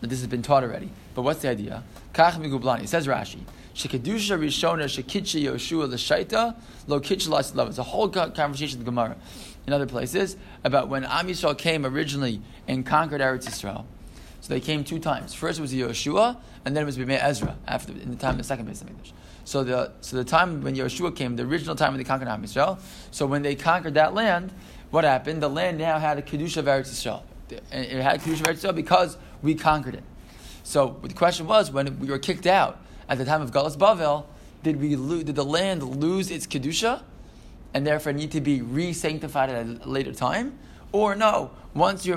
that 0.00 0.08
this 0.08 0.20
has 0.20 0.28
been 0.28 0.42
taught 0.42 0.62
already. 0.62 0.88
But 1.14 1.22
what's 1.22 1.42
the 1.42 1.48
idea? 1.48 1.82
Kach 2.14 2.32
mikubalani. 2.32 2.84
It 2.84 2.88
says 2.88 3.06
Rashi. 3.06 3.40
Shekadusha 3.74 4.38
Rishona 4.38 4.84
Shekitcha 4.84 5.42
Yoshua 5.42 5.88
L'Shaita 5.88 6.54
Lo 6.86 7.00
Kitcha 7.00 7.28
Love. 7.54 7.68
It's 7.68 7.78
a 7.78 7.82
whole 7.82 8.08
conversation 8.08 8.78
in 8.78 8.84
the 8.84 8.90
Gemara 8.90 9.16
in 9.66 9.72
other 9.72 9.86
places 9.86 10.36
about 10.62 10.88
when 10.88 11.04
Am 11.04 11.28
Yisrael 11.28 11.56
came 11.56 11.84
originally 11.84 12.40
and 12.68 12.86
conquered 12.86 13.20
Eretz 13.20 13.46
Yisrael. 13.46 13.84
So 14.40 14.52
they 14.52 14.60
came 14.60 14.84
two 14.84 14.98
times. 14.98 15.34
First 15.34 15.58
it 15.58 15.62
was 15.62 15.72
Yoshua, 15.72 16.36
and 16.64 16.76
then 16.76 16.82
it 16.82 16.86
was 16.86 16.98
Bimei 16.98 17.18
Ezra 17.20 17.56
after 17.66 17.92
in 17.92 18.10
the 18.10 18.16
time 18.16 18.32
of 18.32 18.38
the 18.38 18.44
second 18.44 18.68
Beis 18.68 18.84
Hamikdash. 18.84 19.12
So 19.44 19.62
the 19.62 19.92
so 20.00 20.16
the 20.16 20.24
time 20.24 20.62
when 20.62 20.74
Yeshua 20.74 21.14
came, 21.14 21.36
the 21.36 21.44
original 21.44 21.76
time 21.76 21.92
when 21.92 21.98
they 21.98 22.04
conquered 22.04 22.28
Am 22.28 22.42
Yisrael. 22.42 22.78
So 23.10 23.26
when 23.26 23.42
they 23.42 23.54
conquered 23.54 23.94
that 23.94 24.14
land, 24.14 24.52
what 24.90 25.04
happened? 25.04 25.42
The 25.42 25.50
land 25.50 25.78
now 25.78 25.98
had 25.98 26.18
a 26.18 26.22
kedusha 26.22 26.58
of 26.58 26.64
Eretz 26.66 26.90
Yisrael. 26.90 27.22
It 27.50 28.02
had 28.02 28.20
kedusha 28.20 28.40
of 28.40 28.46
Eretz 28.46 28.62
Yisrael 28.62 28.74
because 28.74 29.18
we 29.42 29.54
conquered 29.54 29.94
it. 29.94 30.04
So 30.62 30.98
the 31.02 31.14
question 31.14 31.46
was 31.46 31.70
when 31.70 31.98
we 32.00 32.08
were 32.08 32.18
kicked 32.18 32.46
out 32.46 32.78
at 33.08 33.18
the 33.18 33.24
time 33.24 33.42
of 33.42 33.50
Galus 33.50 33.76
Bavel, 33.76 34.24
did 34.62 34.80
we 34.80 34.96
lo- 34.96 35.22
did 35.22 35.34
the 35.34 35.44
land 35.44 35.82
lose 35.82 36.30
its 36.30 36.46
kedusha, 36.46 37.02
and 37.74 37.86
therefore 37.86 38.12
need 38.12 38.30
to 38.32 38.40
be 38.40 38.62
re-sanctified 38.62 39.50
at 39.50 39.66
a 39.66 39.88
later 39.88 40.14
time, 40.14 40.58
or 40.90 41.14
no? 41.14 41.50
Once 41.74 42.06
you 42.06 42.16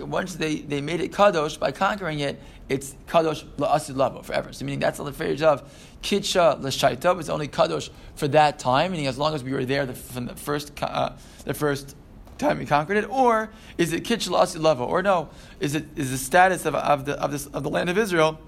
once 0.00 0.36
they, 0.36 0.60
they 0.60 0.80
made 0.80 1.00
it 1.00 1.12
kadosh 1.12 1.58
by 1.58 1.72
conquering 1.72 2.20
it, 2.20 2.40
it's 2.68 2.94
kadosh 3.08 3.44
la'asid 3.58 3.96
lavo 3.96 4.22
forever. 4.22 4.52
So 4.52 4.64
meaning 4.64 4.78
that's 4.78 4.98
the 4.98 5.12
phrase 5.12 5.42
of 5.42 5.68
kitsha 6.02 6.60
l'shaita. 6.60 7.18
It's 7.18 7.28
only 7.28 7.48
kadosh 7.48 7.90
for 8.14 8.28
that 8.28 8.58
time, 8.58 8.92
meaning 8.92 9.06
as 9.06 9.18
long 9.18 9.34
as 9.34 9.42
we 9.42 9.52
were 9.52 9.64
there 9.64 9.86
the, 9.86 9.94
from 9.94 10.26
the 10.26 10.34
first 10.34 10.72
uh, 10.82 11.12
the 11.44 11.54
first 11.54 11.96
time 12.38 12.58
we 12.58 12.66
conquered 12.66 12.96
it, 12.96 13.08
or 13.08 13.50
is 13.78 13.92
it 13.92 14.04
la'asid 14.04 14.60
lavo, 14.60 14.84
or 14.84 15.02
no? 15.02 15.30
Is 15.60 15.74
it 15.74 15.86
is 15.96 16.10
the 16.10 16.18
status 16.18 16.66
of, 16.66 16.74
of 16.74 17.04
the 17.04 17.14
of, 17.20 17.30
this, 17.30 17.46
of 17.46 17.62
the 17.62 17.70
land 17.70 17.88
of 17.88 17.96
Israel? 17.96 18.38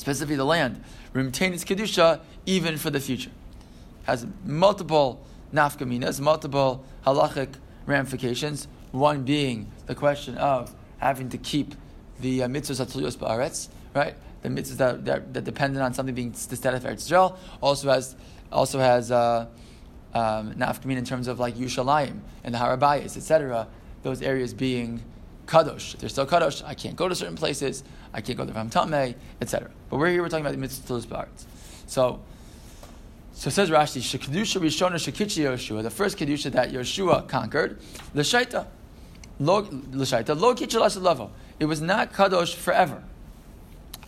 specifically 0.00 0.36
the 0.36 0.44
land, 0.44 0.82
retain 1.12 1.52
its 1.52 1.62
kedusha 1.62 2.20
even 2.46 2.76
for 2.78 2.90
the 2.90 2.98
future. 2.98 3.30
Has 4.04 4.26
multiple 4.44 5.24
nafkaminas, 5.52 6.20
multiple 6.20 6.84
halachic 7.06 7.54
ramifications. 7.86 8.66
One 8.92 9.22
being 9.22 9.70
the 9.86 9.94
question 9.94 10.36
of 10.38 10.74
having 10.98 11.28
to 11.28 11.38
keep 11.38 11.74
the 12.18 12.42
uh, 12.42 12.48
mitzvahs 12.48 12.84
atuliyos 12.84 13.16
ba'aretz, 13.16 13.68
right? 13.94 14.14
The 14.42 14.48
mitzvahs 14.48 14.76
that, 14.76 15.04
that, 15.04 15.34
that 15.34 15.44
dependent 15.44 15.82
on 15.82 15.92
something 15.92 16.14
being 16.14 16.30
the 16.30 16.56
status 16.56 16.84
of 16.84 16.90
Eretz 16.90 16.96
Israel 16.96 17.38
also 17.60 17.90
has 17.90 18.16
also 18.50 18.78
has 18.78 19.10
uh, 19.10 19.46
um, 20.14 20.54
nafkamin 20.54 20.96
in 20.96 21.04
terms 21.04 21.28
of 21.28 21.38
like 21.38 21.56
Yushalayim 21.56 22.20
and 22.44 22.54
the 22.54 22.58
Har 22.58 22.76
Habayis, 22.76 23.16
etc. 23.16 23.68
Those 24.02 24.22
areas 24.22 24.54
being 24.54 25.02
kadosh. 25.46 25.96
They're 25.98 26.08
still 26.08 26.26
kadosh. 26.26 26.64
I 26.64 26.74
can't 26.74 26.96
go 26.96 27.08
to 27.08 27.14
certain 27.14 27.36
places. 27.36 27.84
I 28.12 28.20
can't 28.20 28.38
go 28.38 28.46
to 28.46 28.52
Ram 28.52 28.70
Tameh, 28.70 29.14
etc. 29.40 29.70
But 29.88 29.98
we're 29.98 30.10
here. 30.10 30.22
We're 30.22 30.28
talking 30.28 30.44
about 30.44 30.52
the 30.52 30.58
mitzvah 30.58 30.86
to 30.86 30.92
those 30.94 31.06
parts. 31.06 31.46
So, 31.86 32.20
so 33.32 33.50
says 33.50 33.70
Rashi, 33.70 34.00
Shekidusha 34.00 34.60
Rishona 34.60 34.94
Shekichi 34.94 35.44
Yoshua, 35.44 35.82
the 35.82 35.90
first 35.90 36.16
kedusha 36.18 36.50
that 36.52 36.72
Yoshua 36.72 37.28
conquered, 37.28 37.80
l'shaita, 38.14 38.66
l'shaita 39.38 40.40
lo 40.40 40.54
kitchalas 40.54 41.30
It 41.58 41.64
was 41.66 41.80
not 41.80 42.12
kadosh 42.12 42.54
forever. 42.54 43.02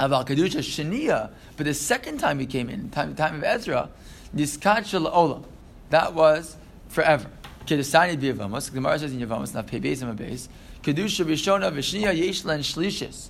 About 0.03 0.27
kedusha 0.27 0.59
shenia, 0.59 1.31
but 1.57 1.65
the 1.65 1.75
second 1.75 2.19
time 2.19 2.41
he 2.41 2.47
came 2.47 2.69
in, 2.69 2.91
time 2.91 3.15
time 3.15 3.37
of 3.37 3.45
Ezra, 3.45 3.89
niskach 4.35 5.01
olam, 5.01 5.45
that 5.91 6.13
was 6.13 6.57
forever. 6.89 7.31
Kedusani 7.67 8.19
b'yavamos. 8.19 8.67
The 8.67 8.75
Gemara 8.75 8.99
says 8.99 9.13
in 9.13 9.21
Yavamos, 9.21 9.55
not 9.55 9.69
pei 9.69 9.79
beis 9.79 10.03
and 10.03 10.19
beis. 10.19 10.49
Kedusha 10.83 11.25
Rishona 11.25 11.71
Vishniya 11.71 12.19
Yeshlan 12.19 12.59
Shlishis. 12.65 13.29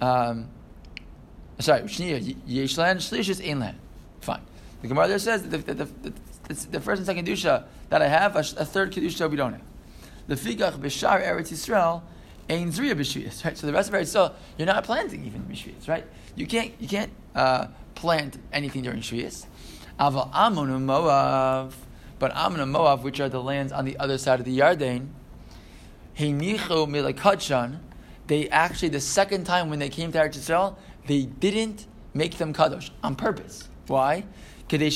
Um, 0.00 0.48
sorry, 1.58 1.82
Shniya 1.82 2.34
Yeshlan 2.48 2.96
Shlishis 2.96 3.46
Einlan. 3.46 3.74
Fine. 4.22 4.40
The 4.80 4.88
Gemara 4.88 5.06
there 5.06 5.18
says 5.18 5.42
that 5.42 5.66
the, 5.66 5.74
the, 5.74 5.84
the, 5.84 6.66
the, 6.70 6.80
first 6.80 7.00
and 7.00 7.06
second 7.06 7.26
Kedusha 7.26 7.64
that 7.90 8.00
I 8.00 8.08
have, 8.08 8.36
a, 8.36 8.38
a 8.38 8.64
third 8.64 8.90
Kedusha 8.90 9.30
we 9.30 9.36
don't 9.36 9.52
have. 9.52 9.62
The 10.28 10.36
Figach 10.36 10.78
Bishar 10.78 11.22
Eretz 11.22 11.52
Yisrael 11.52 12.00
Ein 12.50 12.72
Zriya 12.72 12.94
B'Shvius. 12.94 13.44
Right? 13.44 13.56
So 13.56 13.66
the 13.66 13.72
rest 13.72 13.88
of 13.88 13.94
Eretz 13.94 14.34
you're 14.58 14.66
not 14.66 14.82
planting 14.82 15.24
even 15.24 15.42
B'Shvius, 15.42 15.88
right? 15.88 16.04
You 16.34 16.46
can't, 16.46 16.72
you 16.80 16.88
can't 16.88 17.12
uh, 17.34 17.68
plant 17.94 18.38
anything 18.52 18.82
during 18.82 19.00
Shvius. 19.00 19.46
Aval 20.00 20.30
Ammon 20.34 20.68
Moav. 20.84 21.72
But 22.18 22.34
Ammon 22.34 22.72
Moav, 22.72 23.02
which 23.02 23.20
are 23.20 23.28
the 23.28 23.42
lands 23.42 23.72
on 23.72 23.84
the 23.84 23.96
other 23.98 24.18
side 24.18 24.40
of 24.40 24.46
the 24.46 24.58
Yarden, 24.58 25.08
they 28.26 28.48
actually, 28.48 28.88
the 28.88 29.00
second 29.00 29.44
time 29.44 29.70
when 29.70 29.78
they 29.78 29.88
came 29.88 30.12
to 30.12 30.18
Eretz 30.18 30.36
Yisrael, 30.36 30.76
they 31.06 31.22
didn't 31.22 31.86
make 32.12 32.36
them 32.36 32.52
kadosh 32.52 32.90
on 33.02 33.16
purpose. 33.16 33.70
Why? 33.86 34.24
What 34.68 34.78
did 34.78 34.92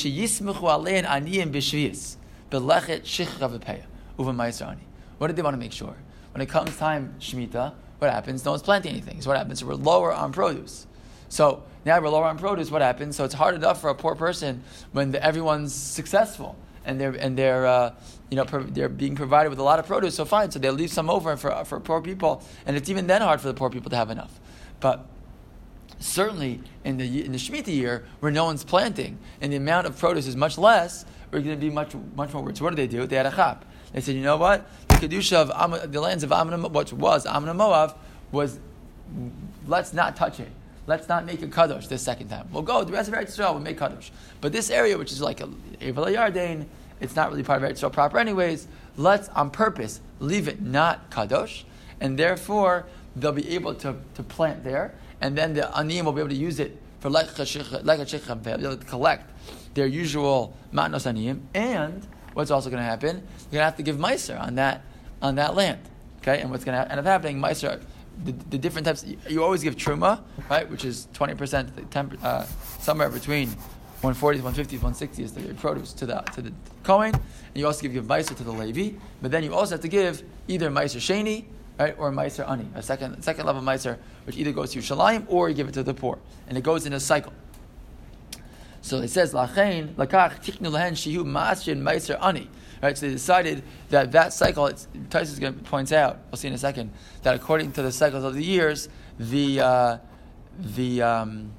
they 5.36 5.42
want 5.42 5.54
to 5.54 5.58
make 5.58 5.72
sure? 5.72 5.96
When 6.34 6.42
it 6.42 6.48
comes 6.48 6.76
time 6.76 7.14
Shemitah, 7.20 7.74
what 8.00 8.10
happens? 8.10 8.44
No 8.44 8.50
one's 8.50 8.62
planting 8.62 8.90
anything. 8.90 9.22
So 9.22 9.30
what 9.30 9.38
happens? 9.38 9.64
We're 9.64 9.74
lower 9.74 10.12
on 10.12 10.32
produce. 10.32 10.88
So 11.28 11.62
now 11.84 12.00
we're 12.00 12.08
lower 12.08 12.24
on 12.24 12.38
produce. 12.38 12.72
What 12.72 12.82
happens? 12.82 13.14
So 13.14 13.24
it's 13.24 13.34
hard 13.34 13.54
enough 13.54 13.80
for 13.80 13.88
a 13.88 13.94
poor 13.94 14.16
person 14.16 14.64
when 14.90 15.12
the, 15.12 15.24
everyone's 15.24 15.72
successful 15.72 16.56
and 16.84 17.00
they're 17.00 17.12
and 17.12 17.38
they're 17.38 17.66
uh, 17.66 17.94
you 18.30 18.36
know 18.36 18.44
they're 18.44 18.88
being 18.88 19.14
provided 19.14 19.48
with 19.48 19.60
a 19.60 19.62
lot 19.62 19.78
of 19.78 19.86
produce. 19.86 20.16
So 20.16 20.24
fine, 20.24 20.50
so 20.50 20.58
they 20.58 20.70
leave 20.70 20.90
some 20.90 21.08
over 21.08 21.36
for 21.36 21.64
for 21.64 21.78
poor 21.78 22.02
people, 22.02 22.42
and 22.66 22.76
it's 22.76 22.90
even 22.90 23.06
then 23.06 23.22
hard 23.22 23.40
for 23.40 23.46
the 23.46 23.54
poor 23.54 23.70
people 23.70 23.90
to 23.90 23.96
have 23.96 24.10
enough. 24.10 24.40
But 24.80 25.06
certainly 26.00 26.62
in 26.82 26.96
the 26.96 27.24
in 27.24 27.30
the 27.30 27.38
Shemitah 27.38 27.68
year 27.68 28.06
where 28.18 28.32
no 28.32 28.44
one's 28.44 28.64
planting 28.64 29.18
and 29.40 29.52
the 29.52 29.56
amount 29.56 29.86
of 29.86 29.96
produce 29.96 30.26
is 30.26 30.34
much 30.34 30.58
less, 30.58 31.04
we're 31.30 31.40
going 31.40 31.56
to 31.58 31.60
be 31.60 31.70
much 31.70 31.94
much 32.16 32.32
more 32.32 32.42
weird. 32.42 32.56
So 32.56 32.64
what 32.64 32.70
do 32.70 32.76
they 32.76 32.88
do? 32.88 33.06
They 33.06 33.16
had 33.16 33.26
a 33.26 33.30
chap. 33.30 33.64
They 33.94 34.00
said, 34.00 34.16
you 34.16 34.22
know 34.22 34.36
what? 34.36 34.68
Kedusha 35.08 35.50
of 35.50 35.92
the 35.92 36.00
lands 36.00 36.24
of 36.24 36.32
Ammon, 36.32 36.72
which 36.72 36.92
was 36.92 37.26
Ammon 37.26 37.50
and 37.50 37.58
Moab, 37.58 37.96
was 38.32 38.58
let's 39.66 39.92
not 39.92 40.16
touch 40.16 40.40
it. 40.40 40.50
Let's 40.86 41.08
not 41.08 41.24
make 41.24 41.42
a 41.42 41.46
kadosh 41.46 41.88
this 41.88 42.02
second 42.02 42.28
time. 42.28 42.48
We'll 42.52 42.62
go 42.62 42.84
the 42.84 42.92
rest 42.92 43.08
of 43.08 43.14
Eretz 43.14 43.36
Yisrael. 43.36 43.52
We'll 43.52 43.62
make 43.62 43.78
kadosh. 43.78 44.10
But 44.40 44.52
this 44.52 44.70
area, 44.70 44.98
which 44.98 45.12
is 45.12 45.22
like 45.22 45.40
a 45.40 45.48
Yarden, 45.80 46.66
it's 47.00 47.16
not 47.16 47.30
really 47.30 47.42
part 47.42 47.62
of 47.62 47.68
Eretz 47.68 47.78
Yisrael 47.80 47.92
proper, 47.92 48.18
anyways. 48.18 48.66
Let's 48.96 49.28
on 49.30 49.50
purpose 49.50 50.00
leave 50.20 50.46
it 50.46 50.60
not 50.60 51.10
kadosh, 51.10 51.64
and 52.00 52.18
therefore 52.18 52.86
they'll 53.16 53.32
be 53.32 53.48
able 53.50 53.74
to, 53.76 53.96
to 54.14 54.22
plant 54.22 54.62
there, 54.62 54.94
and 55.20 55.36
then 55.38 55.54
the 55.54 55.62
aniyim 55.62 56.04
will 56.04 56.12
be 56.12 56.20
able 56.20 56.30
to 56.30 56.36
use 56.36 56.60
it 56.60 56.78
for 57.00 57.10
like 57.10 57.34
they'll 57.34 58.76
collect 58.76 59.30
their 59.74 59.86
usual 59.86 60.56
matnos 60.72 61.06
aniyim, 61.10 61.40
and 61.54 62.06
what's 62.34 62.50
also 62.50 62.70
going 62.70 62.80
to 62.80 62.84
happen? 62.84 63.16
You're 63.50 63.52
going 63.52 63.60
to 63.60 63.64
have 63.64 63.76
to 63.76 63.82
give 63.82 63.96
meiser 63.96 64.40
on 64.40 64.54
that 64.56 64.82
on 65.24 65.34
that 65.36 65.56
land. 65.56 65.80
Okay, 66.20 66.40
and 66.40 66.50
what's 66.50 66.64
going 66.64 66.76
to 66.76 66.90
end 66.90 67.00
up 67.00 67.06
happening? 67.06 67.38
Meiser, 67.40 67.82
the, 68.24 68.32
the, 68.50 68.58
different 68.58 68.86
types. 68.86 69.04
You 69.28 69.42
always 69.42 69.62
give 69.62 69.74
truma, 69.76 70.22
right, 70.48 70.70
which 70.70 70.84
is 70.84 71.08
twenty 71.12 71.34
percent, 71.34 71.70
uh, 72.22 72.44
somewhere 72.78 73.08
between 73.08 73.48
140, 74.04 74.38
150, 74.38 74.76
160 74.76 75.22
is 75.22 75.32
the 75.32 75.54
produce 75.54 75.92
to 75.94 76.06
the 76.06 76.20
to 76.34 76.42
the 76.42 76.52
Kohen, 76.82 77.14
and 77.14 77.22
you 77.54 77.66
also 77.66 77.82
give, 77.82 77.92
give 77.92 78.06
to 78.06 78.44
the 78.44 78.52
Levi, 78.52 78.96
but 79.22 79.30
then 79.30 79.42
you 79.42 79.54
also 79.54 79.74
have 79.74 79.80
to 79.80 79.88
give 79.88 80.22
either 80.46 80.70
meiser 80.70 80.98
sheni, 81.00 81.46
right, 81.78 81.94
or 81.98 82.12
meiser 82.12 82.48
ani, 82.48 82.68
a 82.74 82.82
second 82.82 83.22
second 83.22 83.46
level 83.46 83.62
meiser, 83.62 83.98
which 84.26 84.36
either 84.36 84.52
goes 84.52 84.72
to 84.72 84.78
Shalim 84.80 85.24
or 85.28 85.48
you 85.48 85.54
give 85.54 85.68
it 85.68 85.74
to 85.74 85.82
the 85.82 85.94
poor, 85.94 86.18
and 86.48 86.58
it 86.58 86.62
goes 86.62 86.86
in 86.86 86.92
a 86.92 87.00
cycle. 87.00 87.32
So 88.82 88.98
it 88.98 89.08
says 89.08 89.32
lachein 89.32 89.94
lakach 89.94 90.44
tiknu 90.44 90.70
lahen 90.70 90.92
shihu 90.92 91.24
masjid 91.24 91.76
meiser 91.76 92.22
ani. 92.22 92.50
Right, 92.84 92.98
so 92.98 93.06
they 93.06 93.12
decided 93.12 93.62
that 93.88 94.12
that 94.12 94.34
cycle. 94.34 94.64
Tosfos 94.66 95.40
going 95.40 95.54
to 95.54 95.60
points 95.60 95.90
out. 95.90 96.18
We'll 96.30 96.36
see 96.36 96.48
in 96.48 96.52
a 96.52 96.58
second 96.58 96.90
that 97.22 97.34
according 97.34 97.72
to 97.72 97.82
the 97.82 97.90
cycles 97.90 98.24
of 98.24 98.34
the 98.34 98.44
years, 98.44 98.90
the 99.18 99.58
uh, 99.58 99.98
the 100.58 101.00
um, 101.00 101.52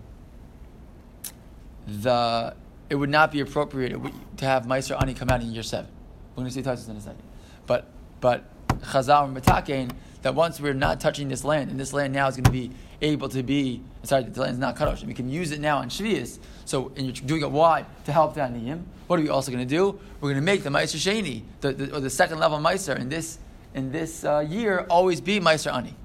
the 1.88 2.53
it 2.91 2.96
would 2.96 3.10
not 3.10 3.32
be 3.32 3.39
appropriate 3.39 4.00
to 4.38 4.46
have 4.46 4.65
meiser 4.67 5.01
ani 5.01 5.15
come 5.15 5.32
out 5.32 5.41
in 5.41 5.51
year 5.51 5.63
seven. 5.63 5.89
We're 6.36 6.44
going 6.44 6.50
to 6.50 6.53
see 6.53 6.62
Tosfos 6.62 6.91
in 6.91 6.98
a 6.98 7.01
second, 7.01 7.24
but 7.65 7.88
but 8.22 8.44
Chazal 8.82 9.25
and 9.25 9.36
Metakein 9.36 9.89
that 10.22 10.36
once 10.36 10.60
we're 10.60 10.75
not 10.75 11.00
touching 11.00 11.27
this 11.27 11.44
land, 11.44 11.72
and 11.72 11.79
this 11.79 11.91
land 11.91 12.13
now 12.13 12.27
is 12.27 12.36
going 12.36 12.44
to 12.44 12.51
be 12.51 12.70
able 13.01 13.29
to 13.29 13.41
be, 13.41 13.82
sorry, 14.03 14.25
the 14.25 14.41
land 14.41 14.53
is 14.53 14.60
not 14.60 14.75
cut 14.75 14.88
off, 14.88 15.03
we 15.03 15.15
can 15.15 15.29
use 15.29 15.51
it 15.51 15.60
now 15.60 15.77
on 15.77 15.89
Shvius. 15.89 16.38
So, 16.65 16.91
and 16.96 17.08
you're 17.08 17.25
doing 17.27 17.41
it 17.41 17.50
why? 17.50 17.86
To 18.05 18.12
help 18.12 18.36
the 18.36 18.41
Aniyim. 18.41 18.84
What 19.08 19.20
are 19.20 19.22
we 19.22 19.30
also 19.30 19.52
going 19.52 19.66
to 19.68 19.70
do? 19.70 20.00
We're 20.20 20.30
going 20.30 20.36
to 20.36 20.42
make 20.42 20.64
the 20.64 20.70
Meiser 20.70 20.98
Sheni, 20.98 21.44
the, 21.62 21.74
the, 21.74 21.96
or 21.96 22.00
the 22.00 22.10
second 22.10 22.40
level 22.40 22.58
Meiser 22.58 22.98
in 22.98 23.10
this, 23.10 23.38
in 23.74 23.92
this 23.92 24.24
uh, 24.24 24.40
year, 24.40 24.86
always 24.90 25.22
be 25.22 25.40
Meiser 25.40 25.74
Ani. 25.74 25.96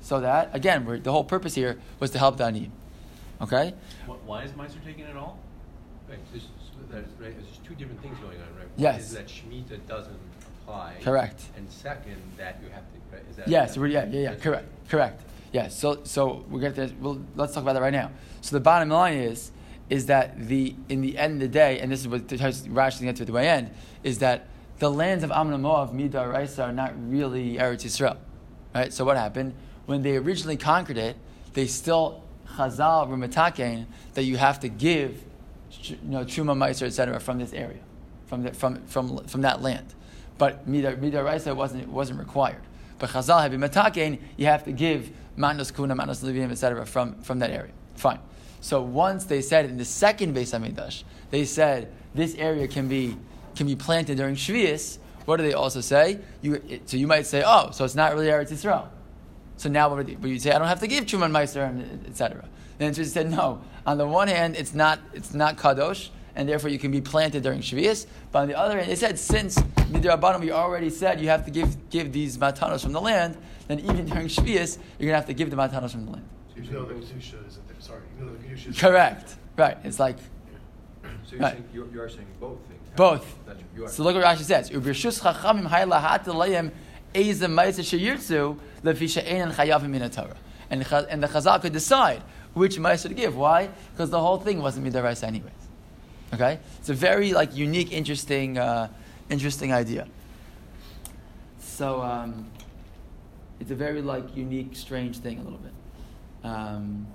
So 0.00 0.20
that, 0.20 0.50
again, 0.54 1.00
the 1.02 1.12
whole 1.12 1.24
purpose 1.24 1.54
here 1.54 1.78
was 1.98 2.10
to 2.12 2.18
help 2.18 2.38
the 2.38 2.44
Ani. 2.44 2.70
Okay? 3.40 3.74
Why 4.06 4.44
is 4.44 4.52
Meiser 4.52 4.82
taking 4.84 5.04
it 5.04 5.16
all? 5.16 5.38
Right, 6.08 6.18
there's, 6.32 6.48
there's, 6.90 7.06
right, 7.20 7.34
there's 7.36 7.58
two 7.66 7.74
different 7.74 8.00
things 8.02 8.18
going 8.18 8.36
on, 8.36 8.48
right? 8.56 8.68
One 8.68 8.70
yes. 8.76 9.02
is 9.02 9.12
that 9.12 9.28
Shemitah 9.28 9.86
doesn't 9.86 10.18
apply. 10.62 10.96
Correct. 11.02 11.42
And 11.56 11.70
second, 11.70 12.16
that 12.36 12.58
you 12.62 12.70
have 12.70 12.82
to, 12.82 13.16
right, 13.16 13.22
is 13.30 13.36
that? 13.36 13.48
Yes, 13.48 13.76
yeah, 13.76 13.84
yeah, 13.86 14.04
yeah, 14.06 14.34
correct, 14.34 14.66
correct. 14.88 15.22
Yeah, 15.52 15.68
so 15.68 16.00
so 16.04 16.44
we're 16.48 16.60
going 16.60 16.74
to 16.74 16.94
well, 17.00 17.20
let's 17.34 17.54
talk 17.54 17.64
about 17.64 17.72
that 17.72 17.82
right 17.82 17.92
now. 17.92 18.12
So 18.40 18.54
the 18.54 18.60
bottom 18.60 18.88
line 18.88 19.18
is 19.18 19.50
is 19.90 20.06
that 20.06 20.38
the 20.48 20.74
in 20.88 21.02
the 21.02 21.18
end 21.18 21.34
of 21.34 21.40
the 21.40 21.48
day, 21.48 21.80
and 21.80 21.90
this 21.92 22.00
is 22.00 22.08
what 22.08 22.28
the 22.28 22.36
Rashi 22.36 23.00
gets 23.02 23.18
to 23.18 23.22
at 23.22 23.26
the 23.26 23.32
way 23.32 23.48
end, 23.48 23.70
is 24.04 24.20
that 24.20 24.46
the 24.78 24.90
lands 24.90 25.24
of 25.24 25.30
Ammon 25.32 25.52
and 25.52 25.62
Moab, 25.62 25.92
Midar, 25.92 26.32
Raisa, 26.32 26.64
are 26.64 26.72
not 26.72 26.94
really 27.10 27.56
Eretz 27.56 27.84
Yisrael, 27.84 28.16
right? 28.74 28.92
So 28.92 29.04
what 29.04 29.16
happened 29.16 29.52
when 29.86 30.02
they 30.02 30.16
originally 30.16 30.56
conquered 30.56 30.96
it? 30.96 31.16
They 31.52 31.66
still 31.66 32.22
Chazal 32.56 33.08
Rumatakein 33.08 33.86
that 34.14 34.22
you 34.22 34.36
have 34.36 34.60
to 34.60 34.68
give, 34.68 35.24
you 35.82 35.98
know, 36.04 36.24
Truma 36.24 36.56
Meiser, 36.56 36.86
etc. 36.86 37.18
from 37.18 37.38
this 37.38 37.52
area, 37.52 37.80
from 38.26 38.44
the, 38.44 38.52
from 38.52 38.86
from 38.86 39.24
from 39.26 39.40
that 39.42 39.60
land, 39.60 39.92
but 40.38 40.68
Midar 40.70 40.96
Midar 40.96 41.24
Raisa 41.24 41.52
wasn't 41.52 41.88
wasn't 41.88 42.20
required. 42.20 42.62
But 43.00 43.10
Chazal 43.10 43.42
had 43.42 43.50
been 43.50 43.60
matakein, 43.60 44.20
you 44.36 44.46
have 44.46 44.64
to 44.64 44.72
give 44.72 45.10
Manos 45.36 45.70
Kuna, 45.70 45.94
Manos 45.94 46.22
Levim, 46.22 46.52
etc. 46.52 46.86
from 46.86 47.20
from 47.22 47.40
that 47.40 47.50
area. 47.50 47.72
Fine. 47.96 48.20
So 48.60 48.82
once 48.82 49.24
they 49.24 49.42
said 49.42 49.64
in 49.64 49.78
the 49.78 49.84
second 49.84 50.36
Beis 50.36 50.58
Hamikdash, 50.58 51.04
they 51.30 51.44
said 51.44 51.92
this 52.14 52.34
area 52.34 52.68
can 52.68 52.88
be 52.88 53.16
can 53.56 53.66
be 53.66 53.76
planted 53.76 54.16
during 54.16 54.36
Shvius. 54.36 54.98
What 55.24 55.36
do 55.36 55.42
they 55.42 55.52
also 55.52 55.80
say? 55.80 56.20
You, 56.40 56.80
so 56.86 56.96
you 56.96 57.06
might 57.06 57.26
say, 57.26 57.42
oh, 57.46 57.70
so 57.72 57.84
it's 57.84 57.94
not 57.94 58.14
really 58.14 58.28
Eretz 58.28 58.50
Yisrael. 58.50 58.88
So 59.56 59.68
now 59.68 59.90
what 59.90 60.06
would 60.06 60.30
you, 60.30 60.38
say? 60.38 60.52
I 60.52 60.58
don't 60.58 60.68
have 60.68 60.80
to 60.80 60.86
give 60.86 61.06
Truman 61.06 61.30
Meiser, 61.30 62.08
etc. 62.08 62.48
Then 62.78 62.94
she 62.94 63.04
said, 63.04 63.30
no. 63.30 63.60
On 63.86 63.98
the 63.98 64.06
one 64.06 64.28
hand, 64.28 64.56
it's 64.56 64.74
not 64.74 65.00
it's 65.12 65.34
not 65.34 65.56
kadosh, 65.56 66.08
and 66.34 66.48
therefore 66.48 66.70
you 66.70 66.78
can 66.78 66.90
be 66.90 67.00
planted 67.00 67.42
during 67.42 67.60
Shvius. 67.60 68.06
But 68.32 68.40
on 68.40 68.48
the 68.48 68.58
other 68.58 68.78
hand, 68.78 68.90
they 68.90 68.96
said 68.96 69.18
since 69.18 69.58
Midrabanim, 69.92 70.40
we 70.40 70.50
already 70.50 70.90
said 70.90 71.20
you 71.20 71.28
have 71.28 71.44
to 71.44 71.50
give 71.50 71.90
give 71.90 72.12
these 72.12 72.38
matanos 72.38 72.82
from 72.82 72.92
the 72.92 73.00
land. 73.00 73.36
Then 73.68 73.80
even 73.80 74.06
during 74.06 74.28
Shvius, 74.28 74.78
you're 74.98 75.08
gonna 75.08 75.16
have 75.16 75.26
to 75.26 75.34
give 75.34 75.50
the 75.50 75.56
matanos 75.56 75.92
from 75.92 76.06
the 76.06 76.12
land. 76.12 76.28
So 76.48 77.60
you 78.18 78.24
know 78.24 78.32
the 78.32 78.38
kedusha 78.38 78.68
is 78.68 78.68
sorry, 78.68 78.68
you 78.68 78.68
know 78.68 78.68
the 78.68 78.68
kedusha 78.68 78.68
is 78.68 78.78
correct. 78.78 79.36
Right. 79.56 79.76
It's 79.84 79.98
like. 79.98 80.18
So 81.24 81.36
you're, 81.36 81.40
right. 81.40 81.52
saying, 81.52 81.64
you're, 81.72 81.88
you're 81.92 82.08
saying 82.08 82.26
both 82.40 82.58
things. 82.66 82.80
Both. 82.96 83.38
So 83.92 84.02
look 84.02 84.16
what 84.16 84.24
Rashi 84.24 84.42
says. 84.42 84.70
U'b'rshus 84.70 85.20
chachamim 85.22 85.68
haylahat 85.68 86.24
layim 86.24 86.72
eza 87.14 87.46
ma'isa 87.46 87.82
sheyirtzu 87.82 88.58
lefisha 88.82 89.22
ein 89.30 89.52
chayavim 89.52 89.90
min 89.90 90.10
Torah. 90.10 90.36
And 90.70 90.82
and 90.82 91.22
the 91.22 91.28
Chazal 91.28 91.60
could 91.60 91.72
decide 91.72 92.22
which 92.54 92.78
ma'isa 92.78 93.08
to 93.08 93.14
give. 93.14 93.36
Why? 93.36 93.68
Because 93.92 94.10
the 94.10 94.20
whole 94.20 94.38
thing 94.38 94.60
wasn't 94.60 94.86
midaraisa 94.86 95.24
anyways. 95.24 95.52
Okay, 96.32 96.60
it's 96.78 96.88
a 96.88 96.94
very 96.94 97.32
like 97.32 97.56
unique, 97.56 97.92
interesting, 97.92 98.56
uh, 98.56 98.88
interesting 99.28 99.72
idea. 99.72 100.06
So 101.58 102.02
um, 102.02 102.46
it's 103.58 103.70
a 103.70 103.74
very 103.74 104.00
like 104.00 104.36
unique, 104.36 104.76
strange 104.76 105.18
thing 105.18 105.38
a 105.38 105.42
little 105.42 105.58
bit. 105.58 105.72
Um, 106.44 107.06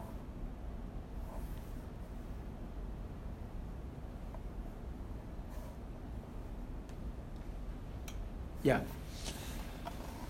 yeah. 8.65 8.81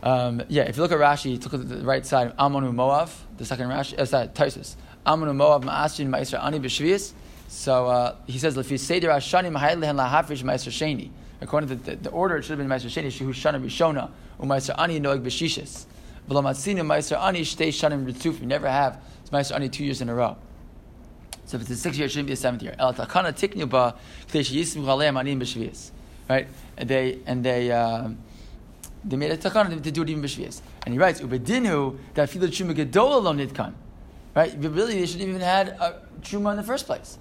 Um, 0.03 0.43
yeah, 0.49 0.63
if 0.63 0.75
you 0.75 0.83
look 0.83 0.91
at 0.91 0.99
Rashi, 0.99 1.41
look 1.43 1.53
at 1.53 1.67
the 1.67 1.83
right 1.83 2.05
side 2.05 2.37
Amonu 2.37 2.71
Moav, 2.71 3.11
the 3.37 3.45
second 3.45 3.69
Rashi, 3.69 3.97
uh, 3.97 4.05
sorry, 4.05 4.27
Tosfos. 4.27 4.75
Amonu 5.05 5.33
Moav 5.33 5.63
Ma'ashin 5.63 6.09
Ma'isra 6.09 6.43
Ani 6.43 6.59
B'Shvius. 6.59 7.13
So 7.47 7.87
uh, 7.87 8.15
he 8.27 8.37
says, 8.37 8.57
"Lefi 8.57 8.77
seder 8.77 9.09
Hashanim 9.09 9.57
ha'ilehen 9.57 9.95
lahafrish 9.95 10.43
ma'aser 10.43 10.69
sheni." 10.69 11.11
According 11.41 11.69
to 11.69 11.75
the, 11.75 11.95
the, 11.95 12.09
order, 12.09 12.37
it 12.37 12.43
should 12.43 12.59
have 12.59 12.67
been 12.67 12.67
ma'aser 12.67 12.89
sheni 12.91 13.07
shehu 13.07 13.29
shana 13.29 13.63
rishona 13.63 14.11
u'ma'aser 14.39 14.75
ani 14.77 14.99
noeg 14.99 15.23
b'shishis. 15.23 15.85
V'lo 16.29 16.43
matzinu 16.43 16.81
ma'aser 16.81 17.17
ani 17.19 17.41
shtei 17.41 17.69
shanim 17.69 18.05
ritzuf. 18.05 18.39
You 18.41 18.47
never 18.47 18.69
have 18.69 19.01
ma'aser 19.31 19.55
ani 19.55 19.69
two 19.69 19.85
years 19.85 20.01
in 20.01 20.09
a 20.09 20.15
row. 20.15 20.37
So 21.45 21.57
if 21.57 21.61
it's 21.61 21.71
a 21.71 21.75
six 21.77 21.97
year, 21.97 22.07
it 22.07 22.09
shouldn't 22.09 22.27
be 22.27 22.33
a 22.33 22.35
seventh 22.35 22.63
year. 22.63 22.75
El 22.77 22.93
takana 22.93 23.31
tiknu 23.31 23.69
ba 23.69 23.95
k'tei 24.27 25.17
anim 25.17 25.39
b'shvius. 25.39 25.91
Right, 26.27 26.47
and 26.77 26.89
they 26.89 27.19
and 27.25 27.45
they. 27.45 27.71
Uh, 27.71 28.09
they 29.07 29.17
made 29.17 29.31
a 29.31 29.37
takana 29.37 29.81
to 29.81 29.91
do 29.91 30.01
it 30.01 30.09
even 30.09 30.23
b'shvius. 30.23 30.61
And 30.85 30.93
he 30.93 30.99
writes, 30.99 31.21
"Ubedinu 31.21 31.97
that 32.15 32.29
filu 32.29 32.47
truma 32.47 32.73
gedola 32.73 33.21
lo 33.21 33.33
nitkan." 33.33 33.73
Right, 34.35 34.53
really 34.59 34.99
they 34.99 35.05
shouldn't 35.05 35.29
even 35.29 35.41
had 35.41 35.69
a 35.69 36.01
truma 36.21 36.51
in 36.51 36.57
the 36.57 36.63
first 36.63 36.87
place. 36.87 37.17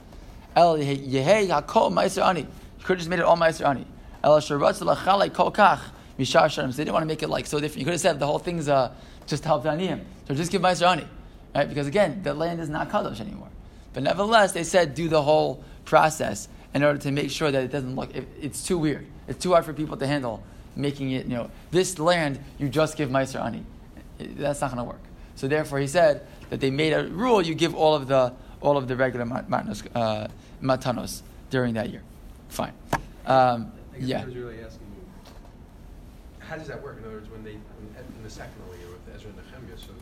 El 0.57 0.79
Yehei 0.79 1.49
Hakol 1.49 1.93
Meiser 1.93 2.25
Ani. 2.27 2.41
You 2.41 2.47
could 2.79 2.95
have 2.95 2.99
just 2.99 3.11
made 3.11 3.19
it 3.19 3.25
all 3.25 3.37
Meiser 3.37 3.67
Ani. 3.67 3.87
El 4.23 4.39
Shabbat 4.41 4.81
Lachalei 4.81 5.33
Kol 5.33 5.53
Kach 5.53 5.81
Mishar. 6.19 6.51
So 6.51 6.63
they 6.63 6.85
didn't 6.85 6.93
want 6.93 7.03
to 7.03 7.07
make 7.07 7.23
it 7.23 7.29
like 7.29 7.47
so 7.47 7.61
different. 7.61 7.79
You 7.79 7.85
could 7.85 7.95
have 7.95 8.01
said 8.01 8.19
the 8.19 8.27
whole 8.27 8.39
thing's 8.39 8.69
uh, 8.69 8.93
just 9.27 9.45
help 9.45 9.65
Aniyim. 9.65 10.01
So 10.27 10.35
just 10.35 10.51
give 10.51 10.63
Meiser 10.63 10.89
Ani. 10.89 11.07
Right? 11.55 11.69
Because 11.69 11.87
again, 11.87 12.23
the 12.23 12.35
land 12.35 12.61
is 12.61 12.69
not 12.69 12.91
Kadosh 12.91 13.21
anymore. 13.21 13.49
But 13.93 14.03
nevertheless, 14.03 14.53
they 14.53 14.65
said 14.65 14.95
do 14.95 15.09
the 15.09 15.23
whole 15.23 15.63
process 15.85 16.49
in 16.75 16.83
order 16.83 16.99
to 16.99 17.13
make 17.13 17.31
sure 17.31 17.51
that 17.51 17.63
it 17.63 17.71
doesn't 17.71 17.95
look, 17.95 18.15
it, 18.15 18.27
it's 18.41 18.67
too 18.67 18.79
weird. 18.79 19.07
It's 19.29 19.41
too 19.41 19.53
hard 19.53 19.65
for 19.65 19.73
people 19.73 19.97
to 19.97 20.07
handle 20.07 20.43
making 20.77 21.11
it, 21.13 21.27
you 21.27 21.35
know, 21.35 21.51
this 21.71 21.99
land, 21.99 22.39
you 22.59 22.69
just 22.69 22.97
give 22.97 23.09
Meiser 23.11 23.45
Ani. 23.45 23.65
That's 24.19 24.61
not 24.61 24.71
going 24.71 24.79
to 24.79 24.85
work. 24.85 25.03
So 25.37 25.49
therefore, 25.49 25.79
he 25.79 25.87
said 25.87 26.27
that 26.51 26.61
they 26.61 26.71
made 26.71 26.93
a 26.93 27.07
rule, 27.09 27.43
you 27.43 27.55
give 27.55 27.75
all 27.75 27.95
of 27.95 28.07
the, 28.09 28.33
all 28.61 28.77
of 28.77 28.89
the 28.89 28.97
regular 28.97 29.25
matnos, 29.27 29.87
uh, 29.95 30.29
matanos 30.63 31.23
during 31.51 31.75
that 31.75 31.91
year. 31.91 32.03
Fine. 32.49 32.73
Um, 33.27 33.73
yeah. 33.99 34.23
I 34.23 34.25
was 34.25 34.37
really 34.37 34.61
asking 34.63 34.87
you, 34.95 35.33
how 36.39 36.57
does 36.57 36.69
that 36.69 36.83
work? 36.83 36.99
In 36.99 37.05
other 37.05 37.15
words, 37.15 37.31
when 37.31 37.45
they 37.45 37.53
in 37.53 38.23
the 38.23 38.31
second 38.31 38.55
year 38.79 38.89
with 38.89 39.15
Ezra 39.15 39.31
and 39.31 39.39
Nehemiah, 39.39 39.79
so 39.79 39.93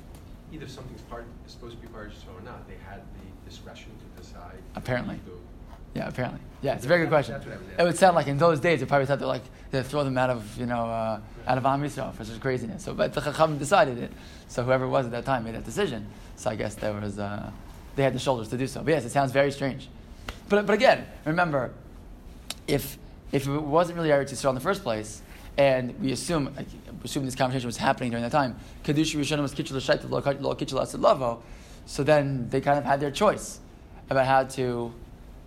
either 0.53 0.69
something's 0.69 1.03
part 1.03 1.25
is 1.47 1.53
supposed 1.53 1.77
to 1.77 1.83
be 1.83 1.89
part 1.89 2.09
of 2.09 2.15
or 2.37 2.43
not, 2.43 2.69
they 2.69 2.77
had 2.89 3.01
the 3.01 3.51
discretion 3.51 3.91
to 3.91 4.23
decide. 4.23 4.59
Apparently. 4.75 5.21
Yeah, 5.95 6.09
apparently. 6.09 6.41
Yeah, 6.63 6.75
it's 6.75 6.85
a 6.85 6.89
very 6.89 7.03
good 7.03 7.11
question. 7.11 7.35
That's 7.35 7.47
what 7.47 7.55
I 7.55 7.59
was 7.59 7.67
It 7.79 7.83
would 7.83 7.99
sound 7.99 8.17
like 8.17 8.27
in 8.27 8.39
those 8.39 8.61
days, 8.61 8.81
they 8.81 8.87
probably 8.87 9.07
thought 9.07 9.19
they're 9.19 9.29
like 9.29 9.45
they 9.73 9.83
throw 9.83 10.05
them 10.05 10.17
out 10.17 10.31
of 10.31 10.57
you 10.59 10.67
know 10.67 10.85
uh, 10.85 11.21
out 11.49 11.59
of 11.59 11.67
Am 11.67 11.83
Yisrael 11.83 12.15
for 12.15 12.25
such 12.25 12.39
craziness. 12.41 12.85
So, 12.85 12.95
but 12.95 13.13
the 13.13 13.21
Chacham 13.21 13.59
decided 13.59 13.99
it. 13.99 14.13
So 14.47 14.63
whoever 14.63 14.85
it 14.85 14.89
was 14.89 15.07
at 15.07 15.13
that 15.13 15.25
time 15.25 15.45
made 15.45 15.55
that 15.55 15.65
decision. 15.65 16.07
So 16.37 16.51
I 16.51 16.57
guess 16.57 16.77
there 16.77 16.93
was 16.93 17.19
uh, 17.19 17.51
they 17.97 18.03
had 18.05 18.15
the 18.15 18.19
shoulders 18.19 18.49
to 18.49 18.59
do 18.59 18.67
so. 18.67 18.83
But 18.83 18.93
yes, 18.93 19.05
it 19.05 19.11
sounds 19.11 19.33
very 19.33 19.51
strange. 19.51 19.89
But 20.49 20.67
but 20.67 20.75
again, 20.75 21.07
remember, 21.25 21.73
if 22.69 22.99
if 23.33 23.49
it 23.49 23.59
wasn't 23.59 23.97
really 23.97 24.11
Eretz 24.11 24.33
Yisrael 24.33 24.51
in 24.51 24.55
the 24.55 24.61
first 24.61 24.83
place, 24.83 25.23
and 25.57 25.99
we 26.01 26.13
assume 26.13 26.55
like, 26.55 26.67
assume 27.03 27.25
this 27.25 27.35
conversation 27.35 27.67
was 27.67 27.79
happening 27.79 28.11
during 28.11 28.23
that 28.23 28.33
time, 28.33 28.57
Kedusha 28.85 29.19
Rishonim 29.19 29.41
was 29.41 29.55
Kitchel 29.55 29.77
Shaita 29.79 30.09
Lo 30.11 30.55
Kitchel 30.55 31.01
Lavo, 31.01 31.43
so 31.87 32.05
then 32.05 32.49
they 32.51 32.61
kind 32.61 32.79
of 32.79 32.85
had 32.85 33.01
their 33.01 33.11
choice 33.11 33.59
about 34.11 34.27
how 34.27 34.45
to 34.45 34.93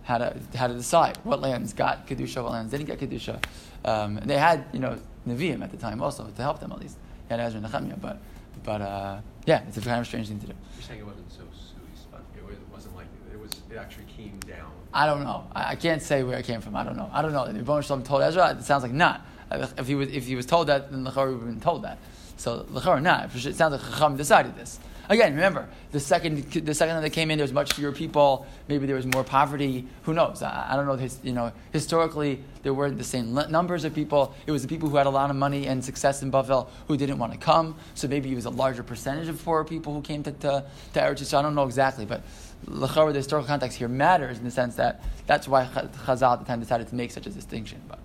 how 0.06 0.18
to 0.18 0.36
how 0.54 0.68
to 0.68 0.74
decide 0.74 1.16
what 1.24 1.40
lands 1.40 1.72
got 1.72 2.06
kedusha, 2.06 2.42
what 2.42 2.52
lands 2.52 2.70
didn't 2.70 2.86
get 2.86 2.98
kedusha. 2.98 3.42
Um, 3.86 4.18
and 4.18 4.28
they 4.28 4.36
had 4.36 4.66
you 4.72 4.80
know 4.80 4.98
neviim 5.26 5.62
at 5.62 5.70
the 5.70 5.76
time 5.76 6.02
also 6.02 6.26
to 6.26 6.42
help 6.42 6.60
them 6.60 6.72
at 6.72 6.80
least. 6.80 6.96
They 7.28 7.36
had 7.36 7.46
Ezra 7.46 7.60
and 7.60 7.72
Nehemiah, 7.72 7.96
but 7.96 8.18
but 8.64 8.80
uh, 8.82 9.20
yeah, 9.46 9.62
it's 9.68 9.76
a 9.76 9.80
kind 9.80 10.00
of 10.00 10.06
strange 10.06 10.28
thing 10.28 10.40
to 10.40 10.46
do. 10.46 10.52
You're 10.74 10.82
saying 10.82 11.00
it 11.00 11.06
wasn't 11.06 11.30
so 11.32 11.42
sui. 11.52 12.52
It 12.52 12.58
wasn't 12.72 12.96
like 12.96 13.06
it 13.32 13.38
was. 13.38 13.52
It 13.70 13.76
actually 13.76 14.06
came 14.16 14.38
down. 14.40 14.72
I 14.92 15.06
don't 15.06 15.22
know. 15.22 15.46
I, 15.54 15.72
I 15.72 15.74
can't 15.76 16.02
say 16.02 16.22
where 16.24 16.38
it 16.38 16.44
came 16.44 16.60
from. 16.60 16.74
I 16.74 16.84
don't 16.84 16.96
know. 16.96 17.08
I 17.12 17.22
don't 17.22 17.32
know. 17.32 17.50
The 17.50 17.58
Rebbeinu 17.60 17.84
Shalom 17.84 18.02
told 18.02 18.22
Ezra. 18.22 18.56
It 18.58 18.64
sounds 18.64 18.82
like 18.82 18.92
not. 18.92 19.24
If 19.50 19.86
he 19.86 19.94
was 19.94 20.08
if 20.08 20.26
he 20.26 20.34
was 20.34 20.46
told 20.46 20.66
that, 20.66 20.90
then 20.90 21.04
Lechor 21.04 21.26
would 21.26 21.40
have 21.40 21.46
been 21.46 21.60
told 21.60 21.84
that. 21.84 21.98
So 22.36 22.64
Lechor 22.64 23.00
not. 23.00 23.34
It 23.34 23.54
sounds 23.54 23.72
like 23.72 23.80
Chacham 23.80 24.16
decided 24.16 24.56
this. 24.56 24.80
Again, 25.08 25.34
remember 25.34 25.68
the 25.92 26.00
second 26.00 26.50
the 26.50 26.74
second 26.74 26.96
that 26.96 27.00
they 27.00 27.10
came 27.10 27.30
in, 27.30 27.38
there 27.38 27.44
was 27.44 27.52
much 27.52 27.74
fewer 27.74 27.92
people. 27.92 28.46
Maybe 28.68 28.86
there 28.86 28.96
was 28.96 29.06
more 29.06 29.22
poverty. 29.22 29.86
Who 30.02 30.14
knows? 30.14 30.42
I, 30.42 30.72
I 30.72 30.76
don't 30.76 30.86
know. 30.86 30.96
His, 30.96 31.18
you 31.22 31.32
know, 31.32 31.52
historically 31.72 32.42
there 32.62 32.74
weren't 32.74 32.98
the 32.98 33.04
same 33.04 33.32
numbers 33.34 33.84
of 33.84 33.94
people. 33.94 34.34
It 34.46 34.50
was 34.50 34.62
the 34.62 34.68
people 34.68 34.88
who 34.88 34.96
had 34.96 35.06
a 35.06 35.10
lot 35.10 35.30
of 35.30 35.36
money 35.36 35.66
and 35.66 35.84
success 35.84 36.22
in 36.22 36.32
Bavel 36.32 36.68
who 36.88 36.96
didn't 36.96 37.18
want 37.18 37.32
to 37.32 37.38
come. 37.38 37.76
So 37.94 38.08
maybe 38.08 38.32
it 38.32 38.34
was 38.34 38.46
a 38.46 38.50
larger 38.50 38.82
percentage 38.82 39.28
of 39.28 39.42
poor 39.44 39.64
people 39.64 39.94
who 39.94 40.02
came 40.02 40.22
to 40.24 40.32
to, 40.32 40.64
to 40.94 41.00
Eretz 41.00 41.20
Yisrael. 41.20 41.38
I 41.38 41.42
don't 41.42 41.54
know 41.54 41.64
exactly, 41.64 42.04
but 42.04 42.22
the 42.64 43.12
historical 43.14 43.46
context 43.46 43.78
here 43.78 43.88
matters 43.88 44.38
in 44.38 44.44
the 44.44 44.50
sense 44.50 44.74
that 44.76 45.04
that's 45.26 45.46
why 45.46 45.66
Chazal 45.66 46.32
at 46.32 46.38
the 46.40 46.44
time 46.44 46.58
decided 46.60 46.88
to 46.88 46.94
make 46.94 47.12
such 47.12 47.26
a 47.26 47.30
distinction. 47.30 47.80
But 47.88 47.98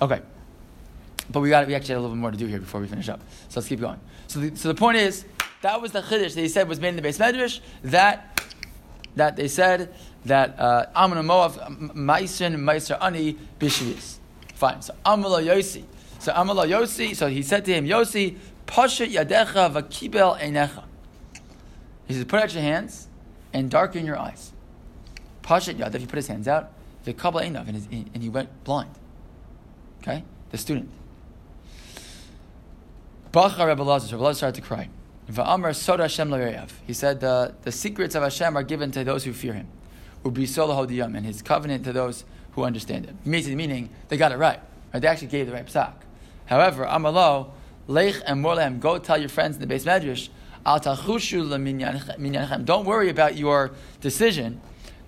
okay. 0.00 0.22
But 1.30 1.40
we 1.40 1.48
got 1.48 1.66
we 1.66 1.74
actually 1.74 1.94
had 1.94 1.98
a 1.98 2.02
little 2.02 2.16
bit 2.16 2.20
more 2.20 2.30
to 2.30 2.36
do 2.36 2.46
here 2.46 2.60
before 2.60 2.80
we 2.80 2.86
finish 2.86 3.08
up. 3.08 3.20
So 3.48 3.60
let's 3.60 3.68
keep 3.68 3.80
going. 3.80 3.98
So 4.28 4.40
the, 4.40 4.56
so 4.56 4.68
the 4.68 4.74
point 4.74 4.98
is 4.98 5.24
that 5.62 5.80
was 5.80 5.92
the 5.92 6.02
chiddush 6.02 6.36
he 6.36 6.48
said 6.48 6.68
was 6.68 6.78
made 6.78 6.90
in 6.90 6.96
the 6.96 7.02
Beis 7.02 7.18
Medrash 7.18 7.60
that 7.82 8.40
that 9.16 9.36
they 9.36 9.48
said 9.48 9.92
that 10.24 10.58
uh, 10.58 10.86
Moav 10.94 11.94
Maisin 11.94 12.56
Maiser 12.56 12.98
Ani 13.00 13.36
Bishvis. 13.58 14.18
Fine. 14.54 14.82
So 14.82 14.94
Amala 15.04 15.44
Yosi. 15.44 15.84
So 16.18 16.32
Amala 16.32 16.68
Yosi. 16.68 17.14
So 17.16 17.26
he 17.28 17.42
said 17.42 17.64
to 17.64 17.74
him, 17.74 17.86
Yosi, 17.86 18.36
Pasha 18.66 19.06
Yadecha 19.06 19.72
Vakibel 19.72 20.38
Einecha. 20.38 20.84
He 22.06 22.14
says, 22.14 22.24
put 22.24 22.40
out 22.40 22.54
your 22.54 22.62
hands 22.62 23.08
and 23.52 23.70
darken 23.70 24.06
your 24.06 24.18
eyes. 24.18 24.52
Pasha 25.42 25.74
Yad. 25.74 25.94
If 25.94 26.00
he 26.00 26.06
put 26.06 26.16
his 26.16 26.28
hands 26.28 26.48
out, 26.48 26.72
the 27.04 27.12
Kabbalah 27.12 27.44
Einav, 27.44 27.68
and, 27.68 28.10
and 28.14 28.22
he 28.22 28.28
went 28.28 28.64
blind. 28.64 28.90
Okay, 30.00 30.24
the 30.50 30.58
student. 30.58 30.90
Bacha 33.32 33.66
Rebbe 33.66 33.82
Lazar. 33.82 34.14
Rebbe 34.14 34.24
Lazar 34.24 34.36
started 34.36 34.62
to 34.62 34.66
cry. 34.66 34.88
Va'amar 35.30 35.74
Soda 35.74 36.04
Hashem. 36.04 36.32
He 36.86 36.92
said 36.92 37.20
the, 37.20 37.54
the 37.62 37.72
secrets 37.72 38.14
of 38.14 38.22
Hashem 38.22 38.56
are 38.56 38.62
given 38.62 38.90
to 38.92 39.04
those 39.04 39.24
who 39.24 39.32
fear 39.32 39.54
Him. 39.54 39.68
Ubrisol 40.24 40.68
hodiyam 40.68 41.16
and 41.16 41.24
His 41.26 41.42
covenant 41.42 41.84
to 41.84 41.92
those 41.92 42.24
who 42.52 42.64
understand 42.64 43.06
Him. 43.06 43.18
Meaning, 43.24 43.90
they 44.08 44.16
got 44.16 44.32
it 44.32 44.36
right. 44.36 44.60
right. 44.92 45.00
They 45.00 45.08
actually 45.08 45.28
gave 45.28 45.46
the 45.46 45.52
right 45.52 45.66
psak. 45.66 45.94
However, 46.46 46.84
Amalo 46.84 47.50
Lech 47.88 48.16
and 48.26 48.44
Morlehem. 48.44 48.80
Go 48.80 48.98
tell 48.98 49.18
your 49.18 49.28
friends 49.28 49.56
in 49.56 49.66
the 49.66 49.74
Beis 49.74 49.84
Medrash. 49.84 50.28
Don't 52.64 52.86
worry 52.86 53.08
about 53.08 53.36
your 53.36 53.72
decision. 54.00 54.60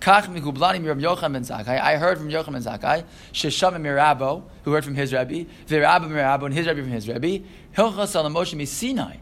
I 0.05 0.21
heard 0.21 0.25
from 0.25 0.35
Yochanan 0.35 1.33
ben 1.33 1.43
Zakkai. 1.43 3.05
Mirabo, 3.33 4.43
who 4.63 4.73
heard 4.73 4.83
from 4.83 4.95
his 4.95 5.13
Rebbe. 5.13 5.49
Virabba 5.67 6.09
mirabo, 6.09 6.45
and 6.45 6.53
his 6.53 6.67
Rebbe 6.67 6.81
from 6.81 6.91
his 6.91 7.07
Rebbe. 7.07 7.45
Hilchas 7.75 8.13
Moshe 8.29 8.55
misinai. 8.55 9.19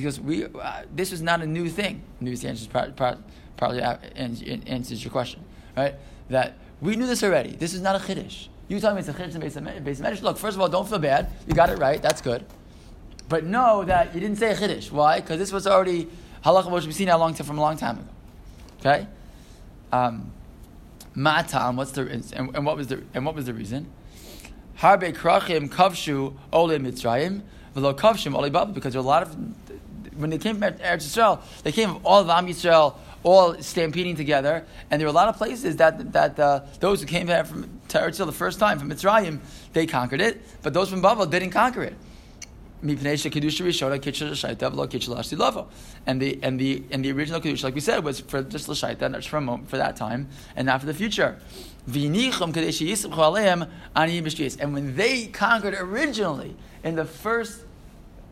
Goes, 0.00 0.20
we, 0.20 0.44
uh, 0.44 0.82
this 0.94 1.10
was 1.10 1.22
not 1.22 1.42
a 1.42 1.46
new 1.46 1.68
thing. 1.68 2.02
New 2.20 2.30
answers 2.30 2.68
par- 2.68 2.90
par- 2.92 3.18
partly 3.56 3.82
answers 3.82 5.02
your 5.02 5.10
question, 5.10 5.42
right? 5.76 5.96
That 6.30 6.56
we 6.80 6.94
knew 6.94 7.06
this 7.06 7.24
already. 7.24 7.56
This 7.56 7.74
is 7.74 7.80
not 7.80 7.96
a 7.96 7.98
chiddush. 7.98 8.46
You 8.68 8.78
tell 8.78 8.94
me 8.94 9.00
it's 9.00 9.08
a 9.08 9.12
chiddush 9.12 9.34
on 9.34 9.40
based 9.82 10.02
on 10.02 10.14
Look, 10.22 10.36
first 10.36 10.56
of 10.56 10.60
all, 10.60 10.68
don't 10.68 10.88
feel 10.88 11.00
bad. 11.00 11.30
You 11.48 11.54
got 11.54 11.68
it 11.70 11.78
right. 11.78 12.00
That's 12.00 12.20
good. 12.20 12.44
But 13.28 13.44
know 13.44 13.84
that 13.84 14.14
you 14.14 14.20
didn't 14.20 14.38
say 14.38 14.52
a 14.52 14.54
chiddush. 14.54 14.92
Why? 14.92 15.20
Because 15.20 15.38
this 15.38 15.50
was 15.50 15.66
already 15.66 16.08
halacha 16.44 16.66
Moshe 16.66 16.92
Sinai 16.92 17.14
long 17.14 17.34
time 17.34 17.46
from 17.46 17.58
a 17.58 17.60
long 17.60 17.76
time 17.76 17.98
ago. 17.98 18.08
Okay. 18.80 19.06
Um, 19.90 20.30
Matam. 21.14 21.76
What's 21.76 21.90
the 21.90 22.02
and, 22.02 22.54
and 22.54 22.64
what 22.64 22.76
was 22.76 22.86
the 22.86 23.02
and 23.14 23.26
what 23.26 23.34
was 23.34 23.46
the 23.46 23.54
reason? 23.54 23.90
Harbe 24.80 25.12
krachim 25.14 25.68
kavshu 25.68 26.34
ole 26.52 26.78
mitzrayim. 26.78 27.42
V'lo 27.74 27.96
kavshim 27.96 28.34
ole 28.34 28.50
bavel 28.50 28.72
because 28.72 28.92
there 28.92 29.02
were 29.02 29.06
a 29.06 29.08
lot 29.08 29.22
of 29.22 29.36
when 30.18 30.30
they 30.30 30.38
came 30.38 30.58
from 30.58 30.72
Eretz 30.74 31.06
Yisrael, 31.06 31.40
they 31.62 31.72
came 31.72 31.98
all 32.04 32.20
of 32.20 32.28
Am 32.28 32.46
Yisrael, 32.46 32.94
all 33.22 33.54
stampeding 33.62 34.16
together, 34.16 34.64
and 34.90 35.00
there 35.00 35.06
were 35.06 35.12
a 35.12 35.14
lot 35.14 35.28
of 35.28 35.36
places 35.36 35.76
that 35.76 36.12
that 36.12 36.38
uh, 36.38 36.60
those 36.80 37.00
who 37.00 37.06
came 37.06 37.26
from 37.26 37.80
Eretz 37.88 38.18
Yisrael 38.18 38.26
the 38.26 38.32
first 38.32 38.58
time 38.58 38.78
from 38.78 38.90
Mitzrayim, 38.90 39.38
they 39.72 39.86
conquered 39.86 40.20
it, 40.20 40.40
but 40.62 40.74
those 40.74 40.90
from 40.90 41.02
Bavel 41.02 41.30
didn't 41.30 41.50
conquer 41.50 41.82
it. 41.82 41.94
And 42.80 42.90
the 46.20 46.38
and 46.42 46.60
the 46.60 46.84
and 46.90 47.04
the 47.04 47.12
original 47.12 47.40
kedusha, 47.40 47.64
like 47.64 47.74
we 47.74 47.80
said, 47.80 48.04
was 48.04 48.20
for 48.20 48.42
just 48.42 48.68
l'shaita, 48.68 49.10
not 49.10 49.24
for 49.24 49.38
a 49.38 49.40
moment, 49.40 49.68
for 49.68 49.78
that 49.78 49.96
time, 49.96 50.28
and 50.54 50.66
not 50.66 50.78
for 50.80 50.86
the 50.86 50.94
future. 50.94 51.40
And 51.86 52.14
when 54.74 54.96
they 54.96 55.26
conquered 55.26 55.74
originally 55.74 56.56
in 56.84 56.94
the 56.96 57.04
first 57.04 57.64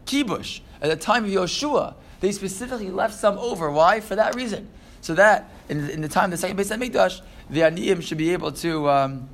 kibush 0.05 0.61
at 0.81 0.91
the 0.91 0.97
time 0.97 1.25
of 1.25 1.31
Yoshua, 1.31 1.95
they 2.21 2.33
specifically 2.33 2.91
left 2.91 3.15
some 3.15 3.39
over. 3.39 3.71
Why? 3.71 4.01
For 4.01 4.15
that 4.15 4.35
reason. 4.35 4.69
So 5.01 5.15
that 5.15 5.51
in, 5.69 5.89
in 5.91 6.03
the 6.03 6.09
time 6.09 6.27
of 6.27 6.31
the 6.33 6.37
second 6.37 6.59
Beis 6.59 6.77
Hamikdash, 6.77 7.23
the 7.51 7.61
aniyim 7.61 8.03
should 8.03 8.19
be 8.19 8.33
able 8.33 8.53
to 8.53 8.91
um, 8.91 9.29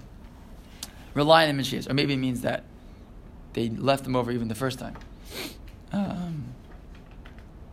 rely 1.15 1.49
on 1.49 1.57
them 1.57 1.61
in 1.61 1.91
Or 1.91 1.95
maybe 1.95 2.15
it 2.15 2.19
means 2.19 2.43
that 2.43 2.65
they 3.53 3.69
left 3.69 4.05
them 4.05 4.17
over 4.17 4.31
even 4.31 4.49
the 4.49 4.55
first 4.55 4.79
time. 4.79 4.97
Um, 5.93 6.45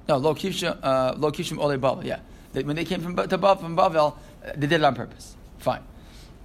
no, 0.07 0.17
lo 0.17 0.35
kishim 0.35 0.77
uh, 0.83 1.61
ole 1.61 1.77
Bavel. 1.77 2.03
Yeah, 2.03 2.19
they, 2.53 2.63
when 2.63 2.75
they 2.75 2.85
came 2.85 3.01
from 3.01 3.15
to 3.15 3.37
Bavel, 3.37 3.61
from 3.61 3.77
Bavel, 3.77 4.15
uh, 4.45 4.51
they 4.55 4.67
did 4.67 4.73
it 4.73 4.83
on 4.83 4.95
purpose. 4.95 5.35
Fine. 5.59 5.83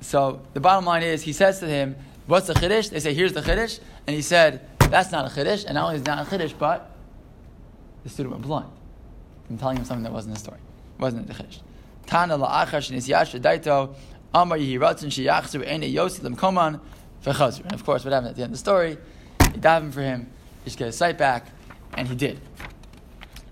So 0.01 0.43
the 0.53 0.61
bottom 0.61 0.85
line 0.85 1.03
is, 1.03 1.23
he 1.23 1.33
says 1.33 1.61
to 1.61 1.67
him, 1.67 1.97
"What's 2.27 2.47
the 2.47 2.55
chiddush?" 2.55 2.91
They 2.91 3.01
say, 3.01 3.15
"Here's 3.15 3.33
the 3.33 3.41
chiddush," 3.41 3.81
and 4.07 4.15
he 4.15 4.23
said, 4.23 4.69
"That's 4.79 5.11
not 5.11 5.25
a 5.31 5.35
chiddush." 5.35 5.65
And 5.65 5.75
not 5.75 5.85
only 5.87 5.97
is 5.97 6.03
it 6.03 6.07
not 6.07 6.27
a 6.27 6.31
chiddush, 6.31 6.55
but 6.59 6.91
the 8.03 8.11
student 8.11 8.35
went 8.35 8.45
blind. 8.47 8.71
I'm 9.51 9.59
telling 9.59 9.79
him 9.79 9.85
something 9.85 10.05
that 10.05 10.13
wasn't 10.13 10.35
the 10.35 10.41
story, 10.41 10.61
wasn't 10.99 11.27
the 11.27 11.35
chiddush. 11.35 11.61
Tana 12.07 12.37
la'achar 12.37 12.81
shenisyash 12.81 13.41
daito 13.41 13.95
amar 14.35 14.59
yehi 14.59 14.79
ratzon 14.79 15.09
sheyachzer 15.09 15.67
ene 15.67 15.93
yosi 15.93 16.21
lemkoman 16.21 16.81
v'chazir. 17.25 17.63
And 17.63 17.73
of 17.73 17.85
course, 17.85 18.05
what 18.05 18.13
happened 18.13 18.31
at 18.31 18.37
the 18.37 18.43
end 18.43 18.51
of 18.51 18.59
the 18.59 18.59
story? 18.59 18.99
He 19.55 19.61
davened 19.61 19.95
for 19.95 20.03
him. 20.03 20.29
He 20.65 20.71
should 20.71 20.79
get 20.81 20.87
his 20.87 20.97
sight 20.97 21.17
back, 21.17 21.47
and 21.95 22.09
he 22.09 22.15
did. 22.17 22.41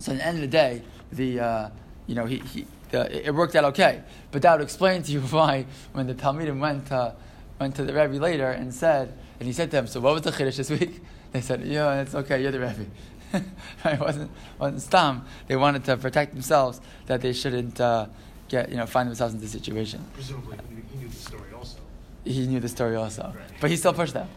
So 0.00 0.12
at 0.12 0.18
the 0.18 0.26
end 0.26 0.36
of 0.36 0.40
the 0.42 0.48
day, 0.48 0.82
the 1.12 1.40
uh, 1.40 1.68
you 2.06 2.14
know 2.14 2.26
he, 2.26 2.38
he 2.38 2.66
the, 2.90 3.26
it 3.28 3.32
worked 3.34 3.54
out 3.54 3.64
okay. 3.66 4.02
But 4.32 4.42
that 4.42 4.58
would 4.58 4.64
explain 4.64 5.02
to 5.04 5.12
you 5.12 5.20
why 5.36 5.66
when 5.92 6.06
the 6.08 6.14
Talmidim 6.14 6.58
went 6.58 6.90
uh, 6.90 7.12
went 7.60 7.76
to 7.76 7.84
the 7.84 7.94
Rebbe 7.94 8.14
later 8.14 8.50
and 8.50 8.74
said, 8.74 9.16
and 9.38 9.46
he 9.46 9.52
said 9.52 9.70
to 9.70 9.76
them, 9.76 9.86
"So 9.86 10.00
what 10.00 10.12
was 10.14 10.22
the 10.22 10.32
chiddush 10.32 10.56
this 10.56 10.70
week?" 10.70 11.00
They 11.32 11.40
said, 11.40 11.64
"Yeah, 11.64 12.02
it's 12.02 12.14
okay. 12.14 12.42
You're 12.42 12.52
the 12.52 12.60
Rebbe." 12.60 12.86
right? 13.84 13.94
It 13.94 14.00
wasn't 14.00 14.30
wasn't 14.58 14.82
stam. 14.82 15.24
They 15.46 15.56
wanted 15.56 15.84
to 15.84 15.96
protect 15.96 16.34
themselves 16.34 16.80
that 17.06 17.22
they 17.22 17.32
shouldn't 17.32 17.80
uh, 17.80 18.06
get 18.48 18.68
you 18.70 18.76
know 18.76 18.86
find 18.86 19.08
themselves 19.08 19.32
in 19.34 19.40
this 19.40 19.52
situation. 19.52 20.04
Presumably, 20.12 20.58
he 20.68 20.74
knew, 20.74 20.82
he 20.92 20.98
knew 20.98 21.08
the 21.08 21.16
story 21.16 21.52
also. 21.56 21.78
He 22.24 22.46
knew 22.46 22.60
the 22.60 22.68
story 22.68 22.96
also, 22.96 23.32
Right. 23.34 23.60
but 23.60 23.70
he 23.70 23.76
still 23.76 23.94
pushed 23.94 24.12
them. 24.14 24.28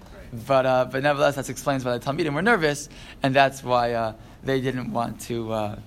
But 0.48 0.66
uh, 0.66 0.86
but 0.92 1.04
nevertheless, 1.04 1.36
that 1.36 1.50
explains 1.50 1.86
why 1.86 1.98
the 1.98 2.06
Talmidim 2.06 2.34
were 2.34 2.42
nervous, 2.42 2.90
and 3.24 3.34
that's 3.34 3.64
why 3.64 3.94
uh, 3.94 4.14
they 4.44 4.60
didn't 4.62 4.92
want 4.92 5.22
to. 5.22 5.52
Uh, 5.52 5.80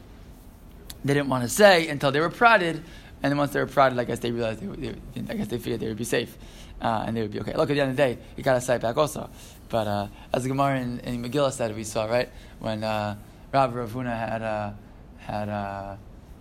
they 1.04 1.14
didn't 1.14 1.28
want 1.28 1.44
to 1.44 1.48
say 1.48 1.88
until 1.88 2.10
they 2.10 2.20
were 2.20 2.30
prodded, 2.30 2.76
and 3.22 3.30
then 3.30 3.36
once 3.36 3.52
they 3.52 3.60
were 3.60 3.66
prodded, 3.66 3.98
I 3.98 4.04
guess 4.04 4.18
they 4.20 4.30
realized 4.30 4.60
they, 4.60 4.90
they, 4.90 5.32
I 5.32 5.36
guess 5.36 5.48
they 5.48 5.58
figured 5.58 5.80
they 5.80 5.88
would 5.88 5.96
be 5.96 6.04
safe, 6.04 6.36
uh, 6.80 7.04
and 7.06 7.16
they 7.16 7.22
would 7.22 7.30
be 7.30 7.40
okay. 7.40 7.54
Look, 7.54 7.70
at 7.70 7.74
the 7.74 7.80
end 7.80 7.90
of 7.90 7.96
the 7.96 8.02
day, 8.02 8.18
he 8.36 8.42
got 8.42 8.56
a 8.56 8.60
sight 8.60 8.80
back 8.80 8.96
also. 8.96 9.30
But 9.68 9.86
uh, 9.86 10.08
as 10.32 10.42
the 10.44 10.48
Gemara 10.48 10.80
in, 10.80 11.00
in 11.00 11.22
Megillah 11.22 11.52
said, 11.52 11.74
we 11.76 11.84
saw 11.84 12.06
right 12.06 12.28
when 12.58 12.82
uh, 12.82 13.16
Rav 13.52 13.72
Ravuna 13.72 14.16
had 14.16 14.42
uh, 14.42 14.70
had 15.18 15.48
uh, 15.48 15.96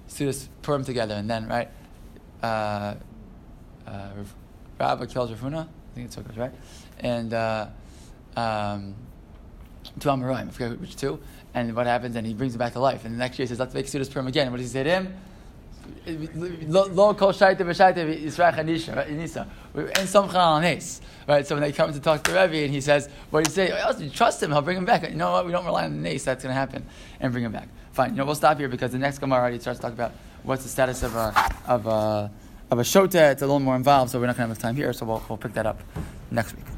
students 0.08 0.50
Purim 0.62 0.84
together, 0.84 1.16
and 1.16 1.30
then 1.30 1.48
right 1.48 1.70
uh, 2.42 2.96
uh, 3.86 4.10
Rabba 4.80 5.08
kills 5.08 5.32
Rafuna. 5.32 5.68
I 5.68 5.96
think 5.96 6.06
it's 6.06 6.16
so 6.16 6.22
goes 6.22 6.38
right, 6.38 6.54
and 7.00 7.34
uh, 7.34 7.68
um, 8.38 8.96
two 10.00 10.10
Amoraim. 10.10 10.48
I 10.48 10.52
forget 10.52 10.80
which 10.80 10.96
two. 10.96 11.20
And 11.54 11.76
what 11.76 11.88
happens? 11.88 12.16
And 12.16 12.26
he 12.26 12.34
brings 12.34 12.54
him 12.54 12.60
back 12.60 12.74
to 12.74 12.80
life. 12.80 13.04
And 13.04 13.16
the 13.16 13.20
next 13.20 13.40
year 13.40 13.46
he 13.46 13.50
says, 13.50 13.60
"Let's 13.60 13.74
make 13.74 13.88
Sudas 13.88 14.12
Purim 14.12 14.28
again." 14.28 14.52
What 14.52 14.58
does 14.58 14.68
he 14.68 14.74
say 14.74 14.84
to 14.84 14.90
him? 14.90 15.18
Lo 16.68 17.14
kol 17.14 17.32
shaita 17.32 17.60
v'shaita 17.60 19.48
and 19.98 20.10
some 20.10 20.30
right. 21.28 21.48
So 21.48 21.56
when 21.56 21.62
they 21.62 21.72
come 21.72 21.94
to 21.94 22.00
talk 22.00 22.24
to 22.24 22.32
the 22.32 22.40
Rebbe 22.42 22.58
and 22.58 22.74
he 22.74 22.82
says, 22.82 23.10
"What 23.30 23.44
do 23.44 23.50
you 23.50 23.54
say? 23.54 23.82
Oh, 23.84 23.98
you 23.98 24.10
trust 24.10 24.44
him? 24.44 24.52
He'll 24.52 24.62
bring 24.62 24.78
him 24.78 24.86
back." 24.86 25.10
You 25.10 25.16
know 25.16 25.32
what? 25.32 25.46
We 25.46 25.52
don't 25.52 25.66
rely 25.66 25.86
on 25.86 26.02
the 26.02 26.10
nes. 26.10 26.24
That's 26.24 26.44
going 26.44 26.54
to 26.54 26.60
happen, 26.60 26.86
and 27.20 27.32
bring 27.32 27.44
him 27.46 27.52
back. 27.52 27.70
Fine. 27.94 28.12
You 28.12 28.18
know 28.18 28.26
we'll 28.26 28.36
stop 28.36 28.58
here 28.58 28.68
because 28.68 28.92
the 28.92 28.98
next 28.98 29.20
Gemara 29.20 29.40
already 29.40 29.60
starts 29.60 29.80
to 29.80 29.84
talk 29.84 29.94
about 29.94 30.12
what's 30.44 30.64
the 30.64 30.70
status 30.70 31.04
of 31.04 31.16
a 31.16 31.52
of 31.68 31.88
a 31.88 32.32
of 32.70 32.80
a 32.80 32.84
shota. 32.84 33.32
It's 33.32 33.42
a 33.42 33.46
little 33.46 33.60
more 33.60 33.76
involved, 33.76 34.12
so 34.12 34.20
we're 34.20 34.28
not 34.28 34.38
going 34.38 34.48
to 34.48 34.50
have 34.50 34.50
enough 34.50 34.62
time 34.62 34.76
here. 34.76 34.94
So 34.94 35.06
we'll 35.06 35.24
we'll 35.30 35.38
pick 35.38 35.54
that 35.54 35.66
up 35.66 35.82
next 36.32 36.56
week. 36.56 36.77